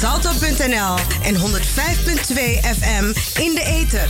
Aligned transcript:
Salto.nl 0.00 0.96
en 1.22 1.36
105.2 1.36 2.60
FM 2.62 3.14
in 3.40 3.54
de 3.54 3.62
ether. 3.62 4.08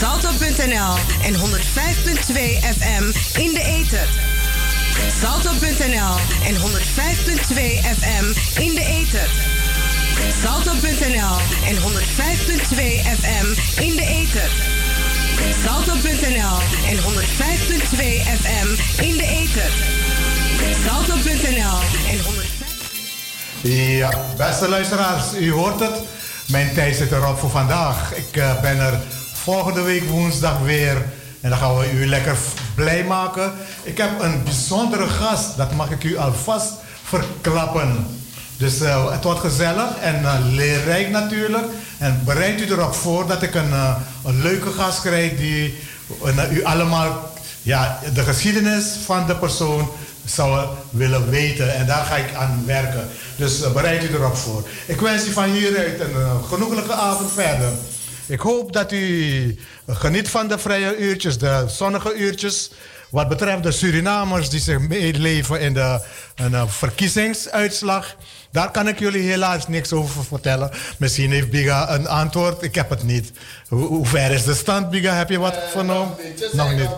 Salto.nl 0.00 0.98
en 1.22 1.34
105.2 1.34 2.60
FM 2.62 3.12
in 3.38 3.54
de 3.54 3.62
ether. 3.62 4.08
Salto.nl 5.20 6.18
en 6.46 6.56
105.2 6.56 7.84
FM 7.84 8.34
in 8.58 8.74
de 8.74 8.84
ether. 8.84 9.30
Salto.nl 10.42 11.38
en 11.68 11.76
105.2 11.76 13.06
FM 13.06 13.54
in 13.80 13.96
de 13.96 14.02
ether. 14.02 14.50
Salto.nl 15.62 16.58
en 16.88 16.98
105.2 16.98 18.00
FM 18.42 18.76
in 19.02 19.16
de 19.16 19.24
ether. 19.24 19.70
Salto.nl 20.84 21.80
en 22.10 22.18
105. 22.22 22.53
Ja, 23.72 24.10
beste 24.36 24.68
luisteraars, 24.68 25.34
u 25.34 25.52
hoort 25.52 25.80
het. 25.80 25.94
Mijn 26.46 26.74
tijd 26.74 26.96
zit 26.96 27.12
erop 27.12 27.38
voor 27.38 27.50
vandaag. 27.50 28.14
Ik 28.14 28.36
uh, 28.36 28.60
ben 28.60 28.78
er 28.78 29.00
volgende 29.32 29.82
week 29.82 30.08
woensdag 30.08 30.58
weer. 30.58 30.96
En 31.40 31.50
dan 31.50 31.58
gaan 31.58 31.78
we 31.78 31.92
u 31.92 32.06
lekker 32.06 32.36
blij 32.74 33.04
maken. 33.04 33.52
Ik 33.82 33.98
heb 33.98 34.22
een 34.22 34.42
bijzondere 34.42 35.06
gast, 35.06 35.56
dat 35.56 35.72
mag 35.74 35.90
ik 35.90 36.04
u 36.04 36.16
alvast 36.16 36.72
verklappen. 37.04 38.06
Dus 38.56 38.80
uh, 38.80 39.12
het 39.12 39.24
wordt 39.24 39.40
gezellig 39.40 39.96
en 40.00 40.20
uh, 40.22 40.34
leerrijk 40.50 41.10
natuurlijk. 41.10 41.66
En 41.98 42.20
bereid 42.24 42.60
u 42.60 42.64
erop 42.64 42.94
voor 42.94 43.26
dat 43.26 43.42
ik 43.42 43.54
een, 43.54 43.72
een 44.24 44.42
leuke 44.42 44.70
gast 44.70 45.00
krijg 45.00 45.36
die 45.36 45.78
u 46.50 46.64
allemaal 46.64 47.32
ja, 47.62 48.00
de 48.14 48.22
geschiedenis 48.22 48.84
van 49.04 49.26
de 49.26 49.36
persoon 49.36 49.90
zou 50.24 50.66
willen 50.90 51.30
weten. 51.30 51.74
En 51.74 51.86
daar 51.86 52.04
ga 52.04 52.16
ik 52.16 52.34
aan 52.34 52.62
werken. 52.66 53.08
Dus 53.36 53.72
bereid 53.72 54.02
u 54.04 54.14
erop 54.14 54.36
voor. 54.36 54.68
Ik 54.86 55.00
wens 55.00 55.26
u 55.26 55.32
van 55.32 55.50
hieruit 55.50 56.00
een 56.00 56.44
genoeglijke 56.44 56.92
avond 56.92 57.32
verder. 57.32 57.72
Ik 58.26 58.40
hoop 58.40 58.72
dat 58.72 58.92
u 58.92 59.58
geniet 59.88 60.28
van 60.28 60.48
de 60.48 60.58
vrije 60.58 60.96
uurtjes, 60.96 61.38
de 61.38 61.64
zonnige 61.68 62.14
uurtjes. 62.14 62.70
Wat 63.14 63.28
betreft 63.28 63.62
de 63.62 63.72
Surinamers 63.72 64.48
die 64.48 64.60
zich 64.60 64.78
meeleven 64.78 65.60
in 65.60 65.74
de, 65.74 66.00
in 66.34 66.50
de 66.50 66.64
verkiezingsuitslag. 66.66 68.16
Daar 68.50 68.70
kan 68.70 68.88
ik 68.88 68.98
jullie 68.98 69.22
helaas 69.22 69.68
niks 69.68 69.92
over 69.92 70.24
vertellen. 70.24 70.70
Misschien 70.98 71.30
heeft 71.30 71.50
Biga 71.50 71.94
een 71.94 72.06
antwoord. 72.06 72.62
Ik 72.62 72.74
heb 72.74 72.90
het 72.90 73.02
niet. 73.02 73.32
Hoe, 73.68 74.06
ver 74.06 74.30
is 74.30 74.44
de 74.44 74.54
stand, 74.54 74.90
Biga? 74.90 75.14
Heb 75.14 75.28
je 75.28 75.38
wat 75.38 75.54
uh, 75.54 75.62
vernomen? 75.70 76.14
Nog 76.52 76.72
niet. 76.72 76.88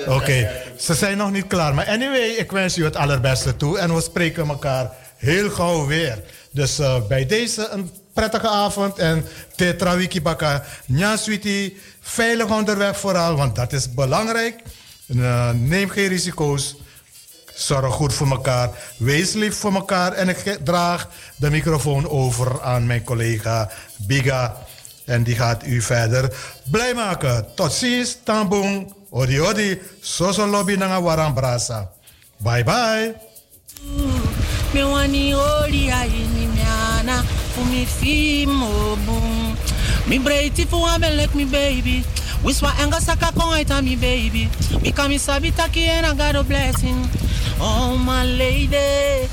Oké, 0.00 0.12
okay. 0.12 0.62
ze 0.78 0.94
zijn 0.94 1.16
nog 1.16 1.30
niet 1.30 1.46
klaar. 1.46 1.74
Maar 1.74 1.86
anyway, 1.86 2.28
ik 2.28 2.50
wens 2.50 2.76
u 2.76 2.84
het 2.84 2.96
allerbeste 2.96 3.56
toe. 3.56 3.78
En 3.78 3.94
we 3.94 4.00
spreken 4.00 4.48
elkaar 4.48 4.90
heel 5.16 5.50
gauw 5.50 5.86
weer. 5.86 6.22
Dus 6.50 6.80
uh, 6.80 6.96
bij 7.08 7.26
deze 7.26 7.68
een 7.68 7.90
prettige 8.12 8.48
avond. 8.48 8.98
En 8.98 9.24
Tetra 9.54 9.96
Wikibaka, 9.96 10.64
Nya 10.86 11.16
Sweetie, 11.16 11.80
veilig 12.00 12.50
onderweg 12.50 12.98
vooral, 12.98 13.36
want 13.36 13.56
dat 13.56 13.72
is 13.72 13.94
belangrijk. 13.94 14.54
Uh, 15.06 15.50
neem 15.50 15.88
geen 15.88 16.08
risico's. 16.08 16.76
Zorg 17.54 17.94
goed 17.94 18.14
voor 18.14 18.30
elkaar. 18.30 18.70
Wees 18.96 19.32
lief 19.32 19.56
voor 19.56 19.74
elkaar. 19.74 20.12
En 20.12 20.28
ik 20.28 20.58
draag 20.64 21.08
de 21.36 21.50
microfoon 21.50 22.08
over 22.08 22.62
aan 22.62 22.86
mijn 22.86 23.04
collega 23.04 23.70
Biga. 23.96 24.56
En 25.04 25.22
die 25.22 25.34
gaat 25.34 25.66
u 25.66 25.82
verder 25.82 26.32
blij 26.70 26.94
maken. 26.94 27.46
Tot 27.54 27.72
ziens, 27.72 28.18
tambong. 28.24 28.94
Odi 29.10 29.40
odi. 29.40 29.80
Soso 30.00 30.46
lobby 30.46 30.74
nanga 30.74 31.02
waran 31.02 31.34
brasa. 31.34 31.90
Bye 32.36 32.64
bye. 32.64 33.14
Me 34.72 34.82
wani 34.82 35.34
ori 35.34 35.90
aini 35.90 36.46
miana. 36.54 37.24
Me 40.06 40.18
breiti 40.18 40.66
fu 40.66 40.76
abelek 40.76 41.34
me 41.34 41.44
baby. 41.44 42.04
Wiswa 42.44 42.72
enga 42.82 43.00
saka 43.00 43.32
kongaita 43.32 43.82
me 43.82 43.96
baby. 43.96 44.48
Me 44.82 44.92
kami 44.92 45.16
sabitaki 45.18 45.88
and 45.88 46.06
I 46.06 46.14
got 46.14 46.36
a 46.36 46.42
blessing. 46.44 47.08
Oh 47.60 47.96
my 47.96 48.24
lady. 48.24 49.28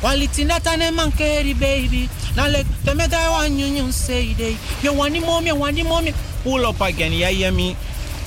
Quality 0.00 0.44
that 0.44 0.64
mankeri 0.64 1.58
baby. 1.58 2.08
Now 2.36 2.48
let 2.48 2.66
the 2.84 2.94
me 2.94 3.06
die 3.06 3.30
one 3.30 3.58
you 3.58 3.92
say 3.92 4.34
day. 4.34 4.56
You 4.82 4.92
want 4.92 5.20
more, 5.20 5.42
you 5.42 5.54
want 5.54 5.84
more. 5.84 6.02
Pull 6.42 6.66
up 6.66 6.80
again, 6.80 7.12
ya 7.12 7.28
hear 7.28 7.52
me? 7.52 7.76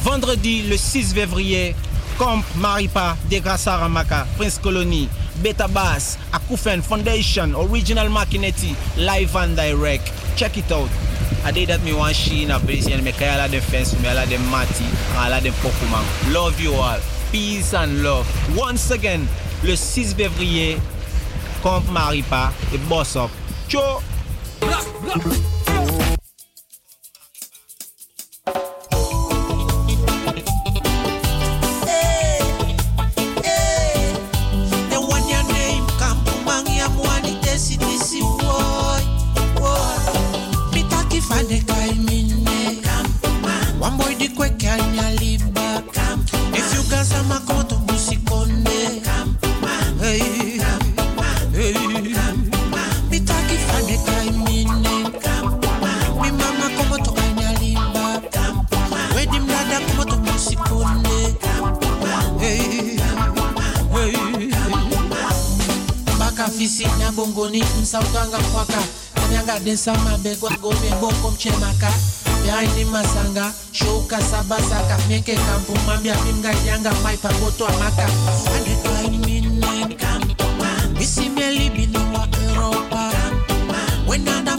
Vendredi 0.01 0.69
le 0.69 0.77
6 0.77 1.13
février, 1.13 1.75
Comp 2.17 2.45
Maripa 2.55 3.17
de 3.29 3.41
Ramaka, 3.41 4.25
Prince 4.37 4.57
Colony, 4.57 5.09
Beta 5.43 5.67
Bass, 5.67 6.17
Akufen 6.31 6.81
Foundation, 6.81 7.53
Original 7.55 8.07
Machinetti, 8.09 8.75
live 8.97 9.35
and 9.35 9.57
direct. 9.57 10.11
Check 10.37 10.57
it 10.57 10.71
out. 10.71 10.89
I 11.45 11.51
did 11.51 11.69
that 11.69 11.83
me 11.83 11.93
one 11.93 12.11
she 12.11 12.41
in 12.41 12.49
a 12.49 12.59
place 12.59 12.87
and 12.87 13.03
me 13.03 13.11
kaya 13.11 13.35
ala 13.37 13.47
dem 13.47 13.61
fence 13.61 13.93
me 14.01 14.09
ala 14.09 14.25
dem 14.25 14.41
mati, 14.49 14.83
ala 15.15 15.39
dem 15.39 15.53
Pokemon. 15.61 16.33
Love 16.33 16.59
you 16.59 16.73
all. 16.73 16.99
Peace 17.31 17.75
and 17.75 18.01
love. 18.01 18.25
Once 18.57 18.89
again, 18.89 19.27
le 19.63 19.75
6 19.75 20.15
février, 20.15 20.79
Comp 21.61 21.87
Maripa 21.91 22.51
et 22.73 22.79
Boss 22.89 23.15
Up. 23.15 23.29
Ciao! 23.69 24.01
Fisina 66.57 67.11
bongoni 67.11 67.63
msautanga 67.81 68.37
kwaka 68.37 68.83
Kanyanga 69.35 69.59
densa 69.59 69.93
mabegwa 69.93 70.49
gome 70.61 70.89
boko 71.01 71.31
mchemaka. 71.31 71.91
Behind 72.43 72.87
masanga 72.89 73.51
Shoka 73.71 74.21
sabasaka 74.21 74.97
Meke 75.09 75.35
kampu 75.35 75.73
mambia 75.87 76.15
mimga 76.23 76.51
yanga 76.65 76.93
Maipa 77.03 77.29
goto 77.33 77.67
amaka 77.67 78.05
Ane 78.55 78.77
kaini 78.83 79.17
minen 79.17 79.61
Misi 80.97 81.29
mieli 81.29 81.69
bino 81.69 81.99
wa 82.13 82.27
Europa. 82.47 83.11
Wenanda 84.07 84.55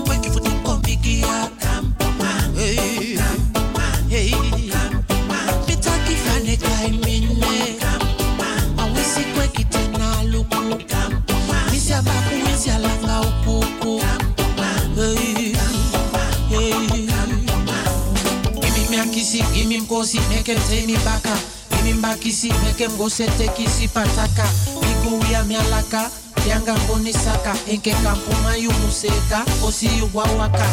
kissy, 19.88 20.18
give 20.18 20.28
me 20.28 20.36
mkosi, 20.36 20.36
make 20.36 20.46
him 20.46 20.58
take 20.68 20.86
me 20.86 20.94
back 21.04 21.22
Give 21.70 21.84
me 21.84 21.92
mbakisi, 21.92 22.48
make 22.64 22.78
him 22.78 22.96
go 22.96 23.08
sete 23.08 23.48
kisi 23.56 23.88
pataka. 23.88 24.44
Migu 24.82 25.32
ya 25.32 25.44
mialaka, 25.44 26.10
yanga 26.48 26.74
mboni 26.74 27.12
saka. 27.12 27.54
Enke 27.70 27.92
kampuma 28.02 28.56
yu 28.56 28.72
museka, 28.72 29.44
osi 29.66 29.86
yu 29.98 30.10
wawaka 30.14 30.66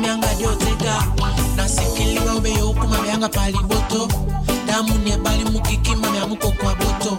mi 0.00 0.08
anga 0.08 0.34
diotega 0.34 1.04
Na 1.56 1.68
sikili 1.68 2.18
wa 2.18 2.34
ube 2.34 2.52
yoku 2.52 2.86
ma 2.88 3.02
me 3.02 3.10
anga 3.12 3.28
pali 3.28 3.58
boto 3.58 4.08
Damu 4.66 4.94
ne 5.04 5.16
bali 5.16 5.44
mukiki 5.44 5.96
ma 5.96 6.10
me 6.10 6.18
amuko 6.18 6.52
kwa 6.52 6.74
boto 6.74 7.18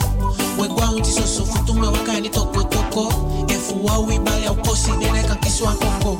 We 0.57 0.67
ti 1.01 1.11
so 1.11 1.21
so 1.25 1.43
futunga 1.45 1.89
wakani 1.91 2.29
toko 2.29 2.63
toko. 2.63 3.11
Efu 3.49 3.85
wa 3.85 3.97
wibale 3.99 4.47
au 4.47 4.55
kosi 4.55 4.91
dene 4.99 5.23
kakiswa 5.23 5.73
koko. 5.73 6.17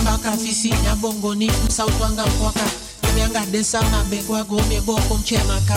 Mbaka 0.00 0.32
fisi 0.36 0.74
nyabongo 0.84 1.34
ni 1.34 1.50
msautwanga 1.66 2.26
mpwaka. 2.26 2.64
Nyanga 3.16 3.46
densa 3.46 3.82
mabegwa 3.82 4.44
gome 4.44 4.80
boko 4.80 5.14
mchemaka. 5.14 5.76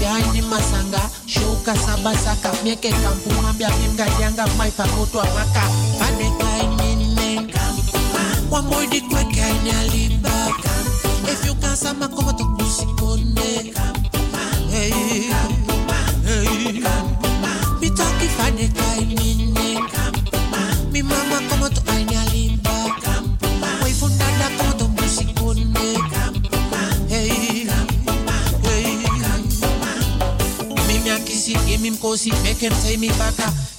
Behind 0.00 0.44
masanga, 0.44 1.00
shoka 1.30 1.74
sabasaka. 1.76 2.50
Mieke 2.64 2.90
kampu 2.90 3.30
mambia 3.42 3.70
bimga 3.70 4.06
janga 4.18 4.46
maipa 4.58 4.86
moto 4.96 5.20
amaka. 5.20 5.62
Fane 5.98 6.28
kai 6.40 6.66
nini 6.76 7.14
nenga. 7.14 7.64
One 8.50 8.66
more 8.66 8.86
di 8.86 9.00
kweke 9.00 9.46
nyalimba. 9.64 10.34
If 11.30 11.44
him 31.90 31.98
cozy, 31.98 32.30
make 32.42 32.58
him 32.62 32.72
take 32.82 32.98
me 33.00 33.08
back. 33.18 33.34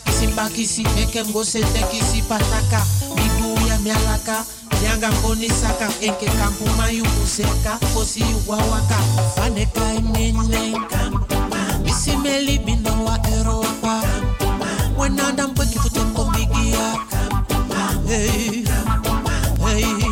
Kiss 0.06 0.20
him 0.22 0.36
back, 0.36 0.52
kiss 0.54 0.78
him, 0.78 0.86
make 0.96 1.16
him 1.16 1.32
go 1.32 1.44
say 1.44 1.62
thank 1.62 1.94
you, 1.94 2.02
see 2.02 2.22
pataka. 2.22 2.84
Me 3.16 3.26
do 3.40 3.56
ya 3.68 3.78
me 3.80 3.92
alaka. 3.92 4.44
Yanga 4.84 5.10
koni 5.22 5.48
saka, 5.48 5.88
enke 6.02 6.26
kampu 6.26 6.66
kampuma 6.66 6.90
yukuseka, 6.92 7.80
kosi 7.94 8.20
yuwawaka. 8.20 8.98
Faneka 9.36 9.94
imene, 9.96 10.74
kampuma. 10.90 11.80
Misi 11.84 12.18
meli 12.18 12.60
bino 12.60 13.06
wa 13.06 13.18
ero 13.40 13.60
wakwa. 13.60 14.02
Kampuma. 14.02 14.68
Wenanda 14.98 15.48
mbweki 15.48 15.80
kutemko 15.80 16.32
migia. 16.32 16.96
Kampuma. 17.12 18.02
Hey. 18.08 18.66
Hey. 19.66 20.11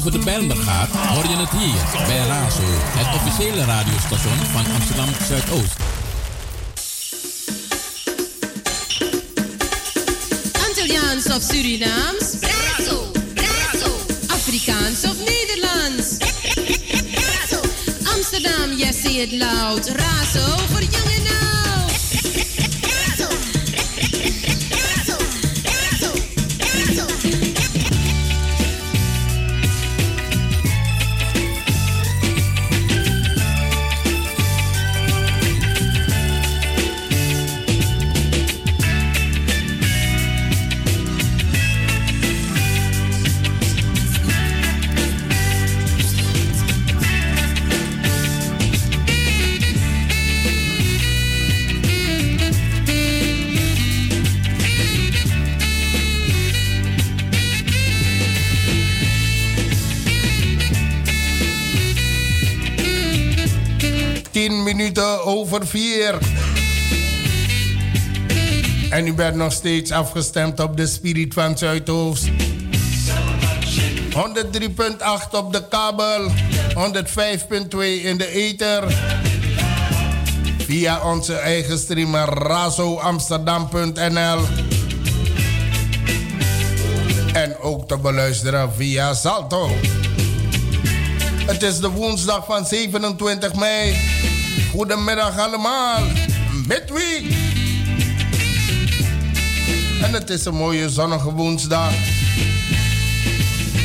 Over 0.00 0.12
de 0.12 0.24
Bijlmer 0.24 0.56
gaat, 0.56 0.88
hoor 0.88 1.28
je 1.28 1.36
het 1.36 1.50
hier 1.50 2.06
bij 2.06 2.26
Razo, 2.26 2.62
het 2.66 3.14
officiële 3.14 3.64
radiostation 3.64 4.36
van 4.36 4.64
Amsterdam 4.74 5.08
Zuidoost. 5.28 5.76
Antilliaans 10.66 11.26
of 11.26 11.42
Surinaams? 11.42 12.24
Brazo, 12.40 13.10
Brazo. 13.34 13.90
Afrikaans 14.26 15.04
of 15.04 15.16
Nederlands? 15.18 16.16
Brazo. 17.14 17.60
Amsterdam, 18.14 18.76
yes, 18.76 19.00
say 19.02 19.12
it 19.12 19.32
loud. 19.32 19.88
Razo 19.88 20.56
voor 20.70 20.82
jong 20.82 21.09
over 65.30 65.66
vier. 65.66 66.18
En 68.90 69.06
u 69.06 69.12
bent 69.12 69.36
nog 69.36 69.52
steeds 69.52 69.90
afgestemd 69.90 70.60
op 70.60 70.76
de 70.76 70.86
Spirit 70.86 71.34
van 71.34 71.58
Zuidoost. 71.58 72.26
103.8 72.26 72.32
op 75.30 75.52
de 75.52 75.68
kabel, 75.68 76.28
105.2 76.28 76.32
in 78.02 78.16
de 78.16 78.30
ether. 78.32 78.84
Via 80.58 81.10
onze 81.12 81.34
eigen 81.34 81.78
streamer 81.78 82.28
razoamsterdam.nl. 82.28 84.40
En 87.32 87.58
ook 87.58 87.88
te 87.88 87.98
beluisteren 87.98 88.72
via 88.76 89.14
Salto. 89.14 89.70
Het 91.46 91.62
is 91.62 91.80
de 91.80 91.88
woensdag 91.88 92.46
van 92.46 92.66
27 92.66 93.54
mei. 93.54 93.96
Goedemiddag 94.80 95.38
allemaal. 95.38 96.02
Midweek. 96.66 97.34
En 100.02 100.12
het 100.12 100.30
is 100.30 100.44
een 100.44 100.54
mooie 100.54 100.90
zonnige 100.90 101.32
woensdag. 101.32 101.92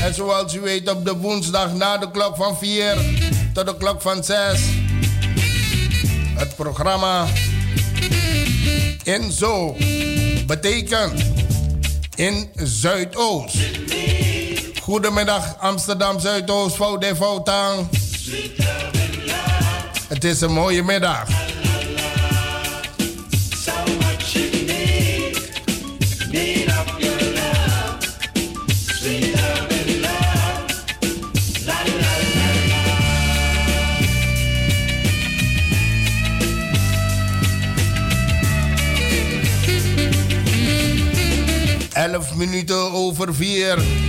En 0.02 0.14
zoals 0.14 0.54
u 0.54 0.60
weet 0.60 0.90
op 0.90 1.06
de 1.06 1.16
woensdag 1.16 1.74
na 1.74 1.98
de 1.98 2.12
klok 2.12 2.36
van 2.36 2.58
4 2.58 2.98
tot 3.54 3.66
de 3.66 3.78
klok 3.78 4.02
van 4.02 4.24
6. 4.24 4.62
Het 6.36 6.56
programma 6.56 7.26
In 9.04 9.32
Zo 9.32 9.76
betekent 10.48 11.24
in 12.16 12.50
Zuidoost. 12.56 13.58
Goedemiddag 14.82 15.58
Amsterdam 15.60 16.20
Zuidoost, 16.20 16.76
Fout 16.76 17.06
Foutang. 17.16 17.88
Het 20.08 20.24
is 20.24 20.42
een 20.42 20.52
mooie 20.52 20.84
middag. 20.84 21.28
Elf 41.94 42.36
minuten 42.36 42.92
over 42.92 43.36
vier. 43.36 44.05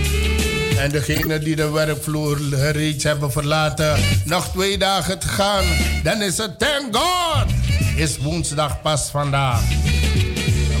En 0.77 0.89
degenen 0.91 1.43
die 1.43 1.55
de 1.55 1.69
werkvloer 1.69 2.37
reeds 2.71 3.03
hebben 3.03 3.31
verlaten, 3.31 3.99
nog 4.23 4.49
twee 4.51 4.77
dagen 4.77 5.19
te 5.19 5.27
gaan. 5.27 5.63
Dan 6.03 6.21
is 6.21 6.37
het 6.37 6.59
thank 6.59 6.95
God. 6.95 7.45
Is 7.95 8.17
woensdag 8.17 8.81
pas 8.81 9.09
vandaag. 9.09 9.61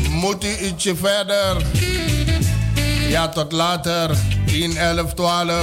Moet 0.09 0.43
u 0.43 0.65
ietsje 0.65 0.95
verder? 0.95 1.65
Ja, 3.09 3.29
tot 3.29 3.51
later. 3.51 4.17
10, 4.45 4.77
11, 4.77 5.13
12. 5.13 5.61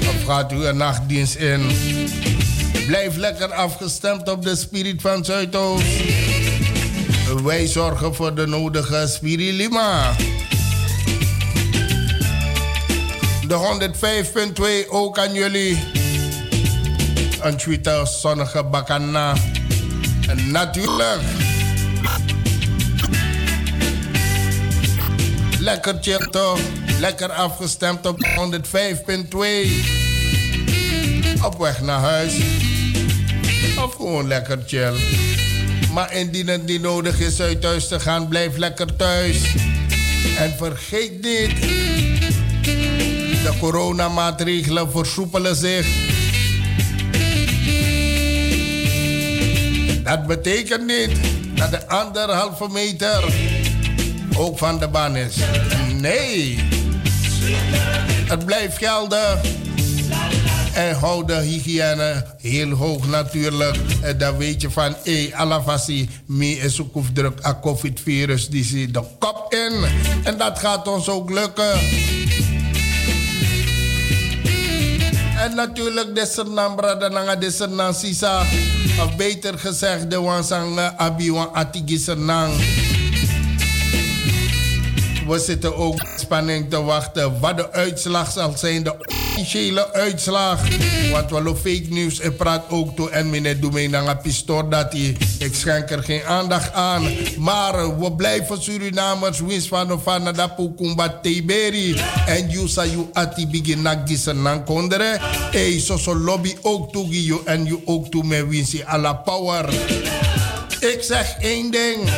Of 0.00 0.24
gaat 0.26 0.52
u 0.52 0.66
een 0.66 0.76
nachtdienst 0.76 1.34
in? 1.34 1.66
Blijf 2.86 3.16
lekker 3.16 3.52
afgestemd 3.52 4.28
op 4.28 4.42
de 4.42 4.56
spirit 4.56 5.00
van 5.00 5.24
Zuidoost. 5.24 5.86
Wij 7.44 7.66
zorgen 7.66 8.14
voor 8.14 8.34
de 8.34 8.46
nodige 8.46 9.06
spirilima. 9.08 10.16
De 13.48 13.90
105.2 14.84 14.88
ook 14.88 15.18
aan 15.18 15.32
jullie. 15.32 15.84
Een 17.40 17.56
Twitter 17.56 18.06
zonnige 18.06 18.64
bakana. 18.64 19.34
En 20.28 20.50
natuurlijk. 20.50 21.20
Lekker 25.58 25.98
chill 26.00 26.28
toch? 26.30 26.60
Lekker 27.00 27.32
afgestemd 27.32 28.06
op 28.06 28.26
105.2. 28.26 28.26
Op 31.44 31.58
weg 31.58 31.80
naar 31.80 32.00
huis. 32.00 32.32
Of 33.84 33.94
gewoon 33.94 34.26
lekker 34.26 34.58
chill. 34.66 34.94
Maar 35.92 36.12
indien 36.12 36.48
het 36.48 36.66
niet 36.66 36.82
nodig 36.82 37.20
is 37.20 37.40
uit 37.40 37.60
thuis 37.60 37.88
te 37.88 38.00
gaan, 38.00 38.28
blijf 38.28 38.56
lekker 38.56 38.96
thuis. 38.96 39.54
En 40.38 40.54
vergeet 40.56 41.22
niet, 41.22 41.52
de 43.52 43.58
coronamaatregelen 43.58 44.90
versoepelen 44.90 45.56
zich. 45.56 45.86
Dat 50.02 50.26
betekent 50.26 50.86
niet 50.86 51.10
dat 51.54 51.70
de 51.70 51.88
anderhalve 51.88 52.68
meter 52.68 53.24
ook 54.36 54.58
van 54.58 54.78
de 54.78 54.88
baan 54.88 55.16
is. 55.16 55.36
Nee, 56.00 56.58
het 58.28 58.46
blijft 58.46 58.78
gelden. 58.78 59.40
En 60.74 60.94
hou 60.94 61.26
de 61.26 61.40
hygiëne 61.40 62.24
heel 62.40 62.70
hoog 62.70 63.06
natuurlijk. 63.06 63.76
En 64.02 64.18
dan 64.18 64.36
weet 64.36 64.60
je 64.60 64.70
van, 64.70 64.94
hé, 65.04 65.22
hey, 65.22 65.34
alavasi, 65.34 66.08
me 66.26 66.50
is 66.50 66.80
ook 66.80 67.04
druk 67.12 67.46
a 67.46 67.58
COVID-virus, 67.60 68.48
die 68.48 68.64
zit 68.64 68.94
de 68.94 69.02
kop 69.18 69.54
in. 69.54 69.84
En 70.24 70.38
dat 70.38 70.58
gaat 70.58 70.88
ons 70.88 71.08
ook 71.08 71.30
lukken. 71.30 71.78
En 75.38 75.54
natuurlijk, 75.54 76.14
deze 76.14 76.44
nambra, 76.44 76.94
dan 76.94 77.38
deze 77.40 77.92
sisa. 77.92 78.40
Of 79.00 79.16
beter 79.16 79.58
gezegd, 79.58 80.10
de 80.10 80.20
wansang 80.20 80.78
abi 80.96 81.32
wan 81.32 81.54
atigisernang. 81.54 82.52
We 85.26 85.38
zitten 85.38 85.76
ook 85.76 86.00
spanning 86.16 86.70
te 86.70 86.82
wachten 86.82 87.40
wat 87.40 87.56
de 87.56 87.72
uitslag 87.72 88.30
zal 88.30 88.52
zijn. 88.56 88.82
De 88.82 89.17
officiële 89.38 89.92
uitslag. 89.92 90.60
Want 91.10 91.30
we 91.30 91.56
fake 91.56 91.86
news 91.88 92.20
en 92.20 92.36
praat 92.36 92.64
ook 92.68 92.96
toe. 92.96 93.10
En 93.10 93.30
meneer 93.30 93.60
Doemeen 93.60 93.90
dan 93.90 94.20
pistoor 94.22 94.70
dat 94.70 94.92
hij. 94.92 95.16
Ik 95.38 95.54
schenk 95.54 95.90
er 95.90 96.02
geen 96.02 96.24
aandacht 96.24 96.72
aan. 96.72 97.02
Maar 97.38 97.98
we 98.00 98.12
blijven 98.12 98.62
Surinamers. 98.62 99.40
Wins 99.40 99.68
van 99.68 99.86
de 99.88 99.98
van 99.98 100.24
de 100.24 100.48
Pukumba 100.56 101.18
Tiberi. 101.22 102.00
En 102.26 102.50
you 102.50 102.68
sa 102.68 102.84
you 102.84 103.06
ati 103.12 103.46
begin 103.46 103.82
nagisen 103.82 104.42
nan 104.42 104.64
kondere. 104.64 105.16
Hey, 105.50 105.78
so 105.78 105.96
so 105.96 106.14
lobby 106.14 106.56
ook 106.62 106.92
toe 106.92 107.24
you. 107.24 107.40
En 107.44 107.64
you 107.64 107.80
ook 107.84 108.10
toe 108.10 108.24
me 108.24 108.46
winsi 108.46 108.82
à 108.82 108.98
la 108.98 109.12
power. 109.12 109.68
Ik 110.80 110.98
zeg 111.02 111.36
één 111.40 111.70
ding. 111.70 112.10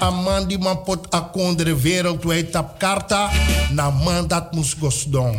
Een 0.00 0.14
man 0.22 0.48
die 0.48 0.58
man 0.58 0.82
pot 0.82 1.10
akondere 1.10 1.76
wereldwijd 1.76 2.56
op 2.56 2.78
karta. 2.78 3.30
Na 3.70 3.90
man 3.90 4.28
dat 4.28 4.52
moest 4.52 4.76
gosdon. 4.80 5.38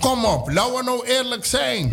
Kom 0.00 0.24
op, 0.24 0.50
laten 0.50 0.74
we 0.74 0.82
nou 0.84 1.06
eerlijk 1.06 1.44
zijn. 1.44 1.92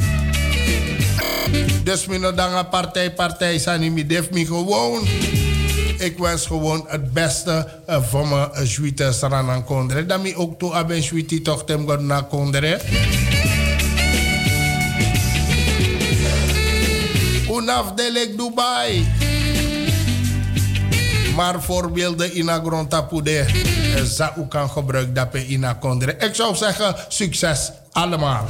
Dus 1.83 2.05
mijn 2.05 2.35
dan 2.35 2.69
partij, 2.69 3.13
partij 3.13 3.59
zijn 3.59 4.07
def 4.07 4.31
me 4.31 4.45
gewoon. 4.45 5.07
Ik 5.97 6.17
wens 6.17 6.45
gewoon 6.45 6.85
het 6.87 7.13
beste 7.13 7.67
uh, 7.89 8.03
voor 8.03 8.27
mijn 8.27 8.49
juite 8.65 9.11
saran 9.11 9.63
kondre. 9.63 10.05
Dat 10.05 10.21
mi 10.21 10.35
ook 10.35 10.59
toe 10.59 10.73
aben 10.73 11.01
juite 11.01 11.41
toch 11.41 11.65
tem 11.65 11.87
god 11.87 11.99
na 11.99 12.21
kondre. 12.21 12.79
Unaf 17.51 17.91
delek 17.93 18.37
Dubai. 18.37 19.07
Maar 21.35 21.61
voorbeelden 21.61 22.33
in 22.33 22.49
grond 22.49 22.93
tapude. 23.95 24.13
Zou 24.13 24.47
kan 24.47 24.69
gebruiken 24.69 25.13
dat 25.13 25.33
in 25.33 25.63
a. 25.63 25.77
Ik 26.19 26.35
zou 26.35 26.55
zeggen, 26.55 26.95
succes 27.07 27.71
allemaal. 27.91 28.45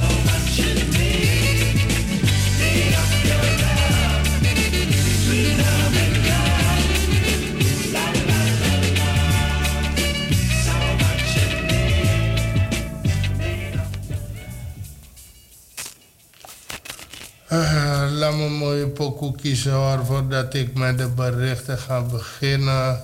Uh, 17.52 18.06
laat 18.10 18.34
me 18.34 18.48
mooie 18.48 18.86
pokoe 18.86 19.36
kiezen 19.36 19.72
hoor, 19.72 20.04
voordat 20.04 20.54
ik 20.54 20.74
met 20.74 20.98
de 20.98 21.08
berichten 21.08 21.78
ga 21.78 22.00
beginnen. 22.00 23.00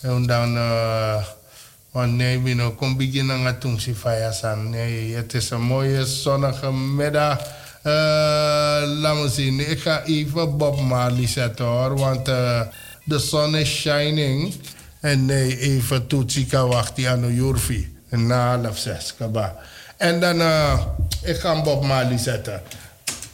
En 0.00 0.26
dan... 0.26 0.56
Uh, 0.56 1.24
want 1.94 2.16
nee, 2.16 2.38
Bino, 2.38 2.70
kom 2.70 2.96
beginnen 2.96 3.42
met 3.42 3.60
toen 3.60 3.80
san. 4.30 4.70
Nee, 4.70 5.14
het 5.14 5.34
is 5.34 5.50
een 5.50 5.62
mooie 5.62 6.06
zonnige 6.06 6.72
middag. 6.72 7.38
Uh, 7.38 7.92
laat 9.00 9.30
zien, 9.30 9.70
ik 9.70 9.80
ga 9.80 10.02
even 10.02 10.56
Bob 10.56 10.80
Marley 10.80 11.26
zetten 11.26 11.64
hoor, 11.64 11.98
want 11.98 12.28
uh, 12.28 12.60
de 13.04 13.18
zon 13.18 13.56
is 13.56 13.68
shining. 13.68 14.54
En 15.00 15.24
nee, 15.24 15.58
even 15.58 16.06
Toetsika 16.06 16.66
wacht 16.66 17.06
aan 17.06 17.20
de 17.20 17.34
Jurfi. 17.34 17.96
Na 18.08 18.58
half 18.60 18.78
zes, 18.78 19.14
kaba. 19.18 19.56
En 19.96 20.20
dan, 20.20 20.40
uh, 20.40 20.80
ik 21.22 21.36
ga 21.36 21.62
Bob 21.62 21.84
Marley 21.84 22.18
zetten. 22.18 22.62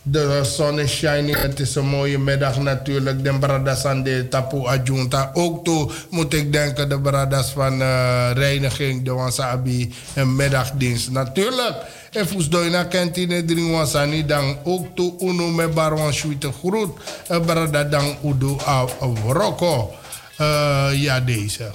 De 0.02 0.40
zon 0.44 0.80
is 0.80 0.92
shining. 0.92 1.36
Het 1.40 1.60
is 1.60 1.74
een 1.74 1.86
mooie 1.86 2.18
middag 2.18 2.58
natuurlijk. 2.58 3.24
De 3.24 3.38
bradas 3.38 3.84
aan 3.84 4.02
de 4.02 4.26
Tapu 4.28 4.66
Adjunta. 4.66 5.30
Ook 5.34 5.64
toe 5.64 5.90
moet 6.10 6.34
ik 6.34 6.52
denken 6.52 6.88
de 6.88 7.00
bradas 7.00 7.50
van 7.50 7.80
uh, 7.80 8.30
reiniging. 8.34 9.04
De 9.04 9.12
Wansabi. 9.12 9.94
Een 10.14 10.36
middagdienst. 10.36 11.10
Natuurlijk. 11.10 11.74
En 12.12 12.26
Fusdoina 12.26 12.84
kent 12.84 13.16
in 13.16 13.28
de 13.28 13.44
dring 13.44 13.70
wansani 13.70 14.26
dan 14.26 14.56
ook 14.64 14.86
toe 14.94 15.14
uno 15.20 15.48
me 15.48 15.68
barwan 15.68 16.12
schuite 16.12 16.52
groet. 16.52 16.90
Een 17.28 17.44
brada 17.44 17.84
dan 17.84 18.16
udo 18.24 18.56
af 18.56 18.96
roko. 19.26 19.94
Uh, 20.40 20.90
ja, 20.92 21.20
deze. 21.20 21.70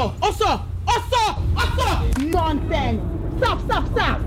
Osso, 0.00 0.14
osso, 0.20 0.60
osso, 0.86 1.22
osso. 1.54 1.88
Nonsense. 2.24 3.00
Stop, 3.36 3.60
stop, 3.66 3.84
stop. 3.92 4.18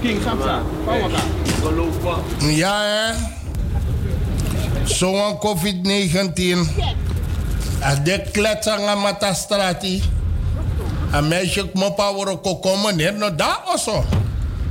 King 0.00 0.22
Ja, 2.56 2.82
hè? 2.82 3.14
Zo'n 4.84 5.38
COVID-19. 5.38 6.58
Als 7.82 8.02
de 8.04 8.22
kletsanga 8.32 8.94
matastrati. 8.94 10.02
Een 11.12 11.28
meisje 11.28 11.70
mopa 11.74 12.12
woro 12.14 12.38
kokomen 12.38 12.96
neer, 12.96 13.14
no 13.14 13.34
da 13.34 13.62
oso. 13.74 14.04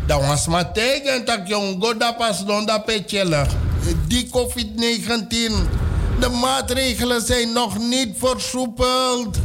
Dat 0.08 0.26
was 0.26 0.48
maar 0.48 0.72
tegen 0.72 1.26
dat 1.26 1.40
jongo 1.48 1.98
da 1.98 2.12
pas 2.12 2.46
don 2.46 2.66
da 2.66 2.78
pechela. 2.78 3.46
Die 4.08 4.30
COVID-19. 4.30 5.86
De 6.20 6.30
maatregelen 6.30 7.22
zijn 7.22 7.52
nog 7.52 7.78
niet 7.78 8.18
versoepeld. 8.18 9.38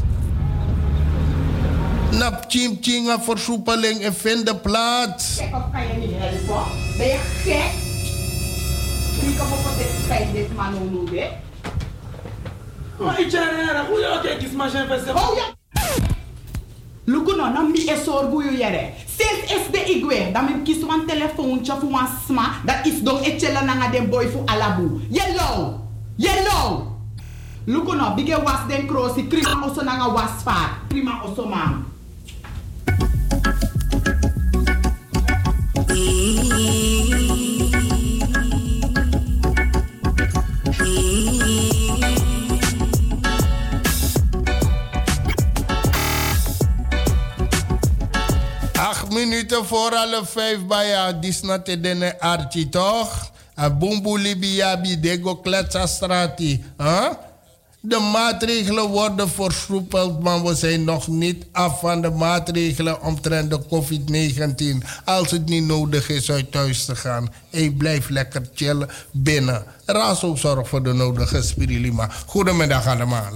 Nap 2.10 2.44
chim 2.48 2.78
chinga 2.80 3.20
versoepeling 3.20 4.00
en 4.00 4.14
vinden 4.14 4.60
plaats. 4.60 5.36
Kijk, 5.36 5.54
of 5.54 5.62
kan 5.72 5.86
je 5.86 5.94
niet 5.94 6.10
helpen? 6.14 6.72
Ben 6.96 7.06
je 7.06 7.18
gek? 7.42 7.72
Wie 9.20 9.36
kan 9.36 9.46
op 9.46 9.78
dit 9.78 9.86
feit 10.06 10.32
dit 10.32 10.56
man 10.56 10.72
hoe 10.72 10.90
noemen? 10.90 11.28
Maar 12.98 13.20
ik 13.20 13.30
zeg, 13.30 13.42
hoe 13.88 14.00
je 14.00 14.06
ook 14.06 14.24
eens 14.24 14.52
maar 14.52 14.70
zijn 14.70 14.86
festival. 14.86 15.38
Oh 17.06 17.10
ja! 17.10 17.12
Lugu 17.12 17.36
no, 17.36 17.50
na 17.50 17.62
mi 17.62 17.78
e 17.78 17.96
sorgu 17.96 18.42
yu 18.42 18.52
yere. 18.52 18.94
Sinds 19.06 19.52
is 19.52 19.70
de 19.70 19.84
igwe, 19.92 20.32
dat 20.32 20.42
men 20.44 20.62
kies 20.62 20.84
wan 20.84 21.06
telefoontje 21.06 21.74
voor 21.80 21.90
wan 21.90 22.08
sma, 22.26 22.60
dat 22.64 22.86
is 22.86 23.02
don 23.02 23.22
e 23.22 23.38
chela 23.38 23.64
nanga 23.64 23.90
den 23.90 24.08
boy 24.08 24.28
voor 24.28 24.44
alabu. 24.46 25.00
Yellow! 25.10 25.80
Yellow! 26.16 26.92
Lugu 27.66 27.96
no, 27.96 28.14
bige 28.14 28.42
was 28.42 28.66
den 28.68 28.86
krosi, 28.86 29.26
krima 29.28 29.66
oso 29.66 29.82
nanga 29.82 30.12
was 30.12 30.42
vaart. 30.44 30.88
Krima 30.88 31.22
oso 31.24 31.46
minuten 49.26 49.66
voor 49.66 49.90
alle 49.94 50.22
vijf 50.24 50.66
bij 50.66 50.88
jou. 50.88 51.18
Die 51.18 51.32
snatte 51.32 51.80
dene 51.80 52.20
archie 52.20 52.68
toch? 52.68 53.30
A 53.58 53.70
bumbu 53.70 54.18
libiabi 54.18 55.00
dego 55.00 55.36
kletsa 55.36 55.86
strati. 55.86 56.64
Huh? 56.78 57.10
De 57.80 57.98
maatregelen 57.98 58.88
worden 58.88 59.28
versoepeld, 59.28 60.22
maar 60.22 60.42
we 60.42 60.54
zijn 60.54 60.84
nog 60.84 61.08
niet 61.08 61.46
af 61.52 61.80
van 61.80 62.02
de 62.02 62.10
maatregelen 62.10 63.02
omtrent 63.02 63.50
de 63.50 63.60
COVID-19. 63.62 64.86
Als 65.04 65.30
het 65.30 65.46
niet 65.46 65.66
nodig 65.66 66.08
is 66.08 66.30
uit 66.30 66.52
thuis 66.52 66.84
te 66.84 66.96
gaan, 66.96 67.32
hey, 67.50 67.70
blijf 67.70 68.08
lekker 68.08 68.42
chillen 68.54 68.88
binnen. 69.12 69.64
Razo 69.86 70.36
zorgt 70.36 70.68
voor 70.68 70.82
de 70.82 70.92
nodige 70.92 71.42
spirilima. 71.42 72.08
Goedemiddag 72.26 72.86
allemaal. 72.86 73.32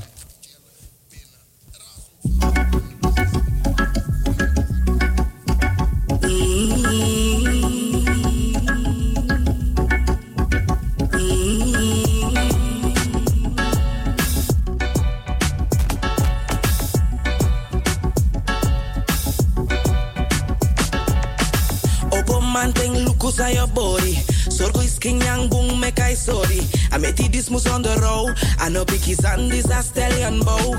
Sorry. 26.27 26.61
I 26.91 26.99
met 26.99 27.17
this 27.17 27.51
mus 27.51 27.67
on 27.71 27.83
the 27.83 27.95
road. 28.03 28.35
I 28.59 28.69
know 28.69 28.85
biki 28.85 29.15
zandis 29.15 29.71
a 29.71 29.83
stallion 29.83 30.41
bow. 30.43 30.75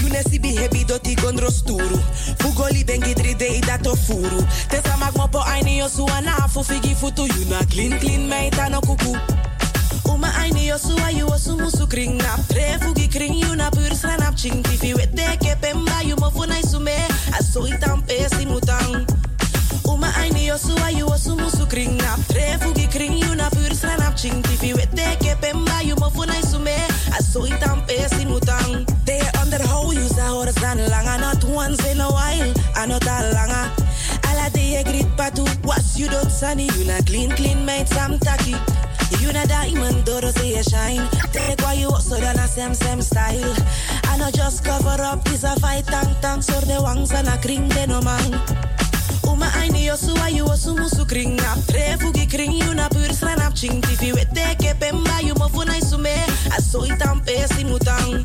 You 0.00 0.08
ne 0.08 0.22
si 0.22 0.38
bi 0.38 0.56
hebi 0.56 0.86
doti 0.86 1.14
gondro 1.16 1.50
sturu. 1.50 1.98
Fugoli 2.40 2.84
bengi 2.84 3.14
dri 3.14 3.34
dei 3.34 3.60
dato 3.60 3.94
furu. 3.94 4.40
Tesa 4.70 4.96
mag 4.98 5.14
mopo 5.16 5.40
aini 5.44 5.78
yo 5.78 5.88
su 5.88 6.04
anafu 6.06 6.64
figi 6.64 6.94
futu. 6.94 7.26
You 7.36 7.44
na 7.50 7.60
clean 7.70 7.98
clean 8.00 8.28
meita 8.28 8.70
no 8.70 8.80
kuku. 8.80 9.12
Uma 10.08 10.28
aini 10.40 10.66
yo 10.68 10.78
su 10.78 10.96
ayu 11.04 11.26
osu 11.28 11.56
musu 11.58 11.86
kring 11.88 12.16
nap. 12.16 12.40
Tre 12.48 12.78
fugi 12.80 13.08
kring 13.12 13.34
you 13.34 13.54
na 13.56 13.70
pur 13.70 13.92
sranap 14.00 14.36
ching. 14.36 14.62
Tifi 14.62 14.94
wete 14.94 15.26
ke 15.42 15.52
pemba 15.60 16.02
you 16.04 16.16
mo 16.16 16.30
funai 16.30 16.62
sume. 16.64 16.96
Aso 17.36 17.66
itam 17.68 18.02
pesi 18.06 18.46
mutang. 18.46 19.04
Oh, 19.84 19.94
Uma 19.94 20.08
aini 20.20 20.46
yo 20.46 20.56
su 20.56 20.72
ayu 20.86 21.06
osu 21.06 21.36
musu 21.36 21.68
kring 21.68 21.96
nap. 21.96 22.20
Tre 22.28 22.56
fugi 22.60 22.86
kring 22.90 23.18
you 23.18 23.34
na 23.34 23.47
pur 23.78 23.88
sranap 23.88 24.16
ching. 24.16 24.42
Tifi 24.42 24.74
wete 24.74 25.18
ke 25.20 25.34
pemba 25.40 25.84
you 25.84 25.94
mo 25.96 26.10
funai 26.10 26.42
sume. 26.42 26.76
Aso 27.16 27.46
itam 27.46 27.86
pesi 27.86 28.24
mutang. 28.26 28.86
They 29.04 29.20
underhold 29.40 29.94
you 29.94 30.08
sa 30.08 30.32
horas 30.32 30.54
dan 30.54 30.78
langa. 30.78 31.20
Not 31.20 31.44
once 31.44 31.84
in 31.86 32.00
a 32.00 32.08
while. 32.10 32.52
Ano 32.76 32.98
ta 32.98 33.22
langa. 33.34 33.70
Ala 34.28 34.50
de 34.50 34.82
grit 34.84 35.06
patu. 35.16 35.44
Was 35.64 35.98
you 35.98 36.08
don't 36.08 36.30
sunny. 36.30 36.68
You 36.76 36.84
na 36.84 37.00
clean 37.02 37.30
clean 37.30 37.64
made 37.64 37.88
some 37.88 38.18
tacky. 38.18 38.56
You 39.20 39.32
na 39.32 39.44
diamond, 39.46 40.04
doro 40.04 40.30
say 40.30 40.56
you 40.56 40.62
shine. 40.62 41.08
Take 41.32 41.60
why 41.62 41.74
you 41.74 41.90
so 42.00 42.16
than 42.16 42.38
a 42.38 42.46
same 42.46 42.74
same 42.74 43.02
style. 43.02 43.54
I 44.04 44.16
know 44.18 44.30
just 44.30 44.64
cover 44.64 45.02
up, 45.02 45.26
is 45.28 45.44
a 45.44 45.56
fight 45.60 45.86
tang 45.86 46.14
tang. 46.20 46.42
So 46.42 46.60
the 46.60 46.80
wangs 46.82 47.12
and 47.12 47.28
a 47.28 47.38
kring 47.38 47.68
de 47.68 47.86
no 47.86 48.00
man. 48.00 48.87
Uma 49.38 49.54
aini 49.54 49.86
yo 49.86 49.96
su 49.96 50.12
ayu 50.24 50.44
osu 50.46 50.74
musu 50.74 51.06
kring 51.06 51.36
nap. 51.36 51.58
Tre 51.68 51.96
fugi 52.00 52.28
kring 52.28 52.52
you 52.52 52.74
na 52.74 52.88
pur 52.88 53.06
sranap 53.14 53.54
ching. 53.54 53.80
Tifi 53.80 54.12
wete 54.12 54.58
ke 54.58 54.74
pemba 54.80 55.22
you 55.22 55.34
mo 55.34 55.46
funai 55.46 55.80
sume. 55.80 56.10
Aso 56.50 56.82
itam 56.84 57.20
pesi 57.24 57.62
mutang. 57.64 58.24